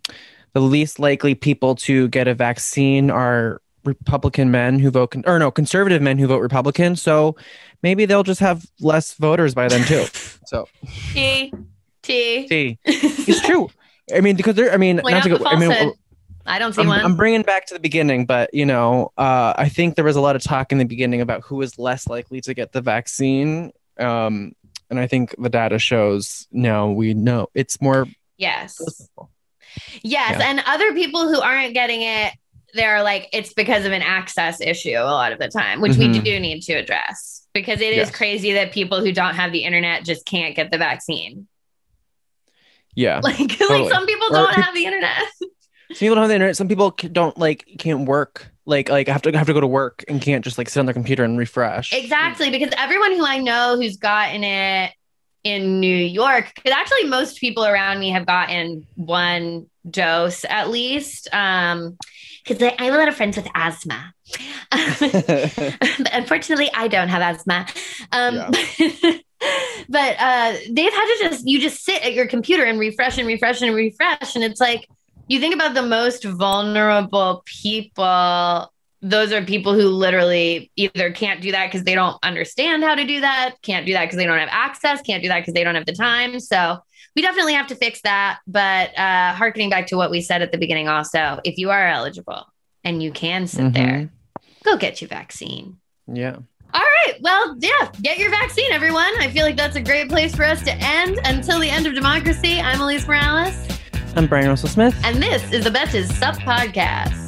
the 0.53 0.61
least 0.61 0.99
likely 0.99 1.35
people 1.35 1.75
to 1.77 2.09
get 2.09 2.29
a 2.29 2.35
vaccine 2.35 3.11
are 3.11 3.61
Republican 3.85 4.51
men 4.51 4.79
who 4.79 4.91
vote, 4.91 5.13
con- 5.13 5.25
or 5.27 5.39
no, 5.39 5.51
conservative 5.51 6.03
men 6.03 6.19
who 6.19 6.27
vote 6.27 6.41
Republican. 6.41 6.97
So 6.97 7.37
maybe 7.83 8.05
they'll 8.05 8.23
just 8.23 8.41
have 8.41 8.67
less 8.81 9.15
voters 9.15 9.55
by 9.55 9.69
then 9.69 9.87
too. 9.87 10.07
So 10.45 10.69
T 11.15 11.51
T. 12.03 12.47
see, 12.47 12.79
it's 12.85 13.41
true. 13.41 13.71
I 14.15 14.21
mean, 14.21 14.37
because 14.37 14.55
there. 14.55 14.71
I 14.71 14.77
mean, 14.77 15.01
Point 15.01 15.15
not 15.15 15.23
to 15.23 15.29
go. 15.31 15.47
I 15.47 15.59
mean, 15.59 15.71
falsehood. 15.71 15.95
I 16.45 16.59
don't 16.59 16.75
see 16.75 16.83
I'm, 16.83 16.89
one. 16.89 17.01
I'm 17.01 17.17
bringing 17.17 17.41
back 17.41 17.67
to 17.67 17.75
the 17.75 17.81
beginning, 17.81 18.27
but 18.27 18.53
you 18.53 18.67
know, 18.67 19.13
uh, 19.17 19.55
I 19.57 19.71
think 19.71 19.95
there 19.95 20.05
was 20.05 20.17
a 20.17 20.21
lot 20.21 20.37
of 20.37 20.43
talk 20.43 20.73
in 20.73 20.77
the 20.79 20.85
beginning 20.85 21.23
about 21.23 21.43
who 21.43 21.63
is 21.63 21.79
less 21.79 22.07
likely 22.07 22.43
to 22.43 22.53
get 22.53 22.73
the 22.73 22.83
vaccine. 22.83 23.73
Um, 23.99 24.53
and 24.93 25.01
I 25.01 25.09
think 25.09 25.35
the 25.39 25.49
data 25.49 25.79
shows 25.81 26.47
no, 26.53 26.93
we 26.93 27.15
know 27.15 27.49
it's 27.55 27.81
more. 27.81 28.07
yes. 28.37 28.77
Yes. 28.79 29.09
Yeah. 30.03 30.39
And 30.43 30.63
other 30.67 30.93
people 30.93 31.29
who 31.33 31.41
aren't 31.41 31.73
getting 31.75 32.03
it, 32.03 32.35
they're 32.75 33.03
like, 33.03 33.29
it's 33.33 33.53
because 33.55 33.85
of 33.87 33.93
an 33.93 34.03
access 34.03 34.61
issue 34.61 34.93
a 34.97 35.03
lot 35.05 35.33
of 35.33 35.39
the 35.39 35.49
time, 35.49 35.81
which 35.81 35.97
we 35.97 36.09
Mhm. 36.09 36.23
do 36.25 36.39
need 36.39 36.61
to 36.65 36.75
address 36.75 37.47
because 37.55 37.81
it 37.81 37.93
is 37.93 38.09
Yes. 38.09 38.11
crazy 38.11 38.53
that 38.53 38.73
people 38.73 39.01
who 39.01 39.13
don't 39.13 39.35
have 39.35 39.51
the 39.51 39.65
internet 39.65 40.05
just 40.05 40.25
can't 40.27 40.55
get 40.55 40.71
the 40.71 40.79
vaccine. 40.79 41.49
Yeah, 42.95 43.21
Like, 43.25 43.37
Totally. 43.59 43.83
like 43.85 43.93
some 43.93 44.07
people 44.07 44.27
Or 44.29 44.33
don't 44.33 44.55
have 44.55 44.75
the 44.75 44.85
internet. 44.85 45.17
some 45.93 45.99
people 45.99 46.15
don't 46.17 46.23
have 46.25 46.29
the 46.29 46.35
internet. 46.35 46.57
Some 46.57 46.69
people 46.69 46.91
don't 46.91 47.39
like 47.39 47.67
can't 47.79 48.07
work. 48.07 48.52
Like 48.65 48.89
like 48.89 49.09
I 49.09 49.13
have 49.13 49.23
to 49.23 49.33
have 49.37 49.47
to 49.47 49.53
go 49.53 49.61
to 49.61 49.67
work 49.67 50.05
and 50.09 50.21
can't 50.21 50.45
just 50.45 50.57
like 50.59 50.69
sit 50.69 50.81
on 50.81 50.87
their 50.87 50.95
computer 50.95 51.25
and 51.25 51.37
refresh. 51.37 51.93
Exactly, 51.93 52.51
because 52.51 52.73
everyone 52.77 53.13
who 53.13 53.27
I 53.27 53.39
know 53.39 53.77
who's 53.77 53.97
gotten 53.97 54.45
it 54.45 54.93
in 55.45 55.81
New 55.81 55.97
York, 55.97 56.53
because 56.55 56.73
actually 56.73 57.05
most 57.05 57.41
people 57.41 57.65
around 57.65 57.99
me 57.99 58.11
have 58.11 58.27
gotten 58.27 58.87
one 58.95 59.67
dose 59.89 60.45
at 60.45 60.71
least. 60.71 61.29
Um, 61.33 61.97
because 62.45 62.63
I 62.63 62.75
I 62.79 62.85
have 62.85 62.95
a 62.95 62.99
lot 62.99 63.09
of 63.09 63.17
friends 63.17 63.37
with 63.37 63.49
asthma. 63.55 64.15
but 64.71 66.11
unfortunately, 66.13 66.71
I 66.75 66.89
don't 66.89 67.09
have 67.09 67.23
asthma. 67.23 67.67
Um, 68.13 68.51
but 69.89 70.17
uh, 70.19 70.57
they've 70.71 70.93
had 70.93 71.07
to 71.07 71.19
just 71.23 71.47
you 71.47 71.61
just 71.61 71.85
sit 71.85 72.05
at 72.05 72.15
your 72.15 72.27
computer 72.27 72.65
and 72.65 72.79
refresh 72.79 73.19
and 73.19 73.27
refresh 73.27 73.63
and 73.63 73.75
refresh, 73.75 74.35
and 74.35 74.45
it's 74.45 74.61
like 74.61 74.89
you 75.33 75.41
think 75.41 75.55
about 75.55 75.75
the 75.75 75.83
most 75.83 76.25
vulnerable 76.25 77.43
people 77.47 78.71
those 79.05 79.33
are 79.33 79.43
people 79.45 79.75
who 79.75 79.89
literally 79.89 80.71
either 80.77 81.11
can't 81.11 81.41
do 81.41 81.51
that 81.51 81.67
because 81.67 81.83
they 81.83 81.97
don't 81.97 82.17
understand 82.23 82.85
how 82.85 82.95
to 82.95 83.05
do 83.05 83.21
that, 83.21 83.57
can't 83.63 83.85
do 83.85 83.93
that 83.95 84.05
because 84.05 84.17
they 84.17 84.27
don't 84.27 84.39
have 84.39 84.49
access, 84.53 85.01
can't 85.03 85.25
do 85.25 85.29
that 85.29 85.41
because 85.41 85.55
they 85.55 85.65
don't 85.65 85.75
have 85.75 85.87
the 85.87 85.93
time. 85.93 86.39
So 86.39 86.79
we 87.17 87.23
definitely 87.23 87.55
have 87.55 87.67
to 87.67 87.75
fix 87.75 88.01
that. 88.03 88.39
But 88.47 88.97
uh, 88.97 89.33
harkening 89.33 89.71
back 89.71 89.89
to 89.89 89.97
what 89.97 90.13
we 90.13 90.21
said 90.21 90.41
at 90.41 90.53
the 90.53 90.59
beginning, 90.59 90.87
also, 90.87 91.41
if 91.43 91.59
you 91.59 91.71
are 91.71 91.85
eligible 91.89 92.47
and 92.85 93.03
you 93.03 93.11
can 93.11 93.49
sit 93.49 93.63
Mhm. 93.65 93.73
there, 93.75 94.11
go 94.65 94.77
get 94.77 95.01
your 95.01 95.09
vaccine. 95.09 95.79
Yeah. 96.07 96.37
All 96.73 96.81
right. 96.81 97.15
Well, 97.23 97.57
yeah, 97.59 97.91
get 98.03 98.19
your 98.19 98.31
vaccine, 98.31 98.71
everyone. 98.71 99.11
I 99.19 99.31
feel 99.33 99.45
like 99.45 99.57
that's 99.57 99.75
a 99.75 99.83
great 99.83 100.09
place 100.11 100.33
for 100.33 100.45
us 100.45 100.63
to 100.63 100.73
end. 100.75 101.19
Until 101.25 101.59
the 101.59 101.69
end 101.69 101.89
of 101.89 101.95
democracy, 101.95 102.61
I'm 102.61 102.79
Alise 102.79 103.09
Morales, 103.09 103.53
I'm 104.15 104.27
Bryan 104.27 104.49
Russell 104.49 104.69
Smith. 104.69 104.99
and 105.05 105.23
this 105.23 105.43
is 105.53 105.65
the 105.65 105.71
Betches 105.71 106.13
Sup 106.13 106.35
Podcast. 106.37 107.21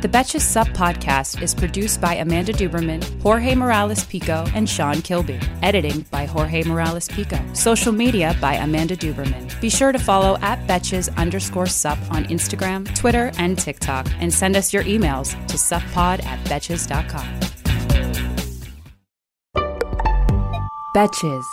The 0.00 0.08
Betches 0.08 0.40
Sup 0.40 0.66
podcast 0.68 1.42
is 1.42 1.54
produced 1.54 2.00
by 2.00 2.14
Amanda 2.14 2.54
Duberman, 2.54 3.02
Jorge 3.20 3.54
Morales 3.54 4.02
Pico, 4.06 4.46
and 4.54 4.66
Sean 4.66 5.02
Kilby. 5.02 5.38
Editing 5.62 6.06
by 6.10 6.24
Jorge 6.24 6.62
Morales 6.64 7.06
Pico. 7.08 7.38
Social 7.52 7.92
media 7.92 8.34
by 8.40 8.54
Amanda 8.54 8.96
Duberman. 8.96 9.60
Be 9.60 9.68
sure 9.68 9.92
to 9.92 9.98
follow 9.98 10.38
at 10.40 10.58
Betches 10.66 11.14
underscore 11.18 11.66
sup 11.66 11.98
on 12.10 12.24
Instagram, 12.26 12.92
Twitter, 12.96 13.30
and 13.36 13.58
TikTok, 13.58 14.06
and 14.20 14.32
send 14.32 14.56
us 14.56 14.72
your 14.72 14.84
emails 14.84 15.32
to 15.48 15.58
suppod 15.58 16.24
at 16.24 16.42
betches.com. 16.46 17.40
Betches. 20.96 21.44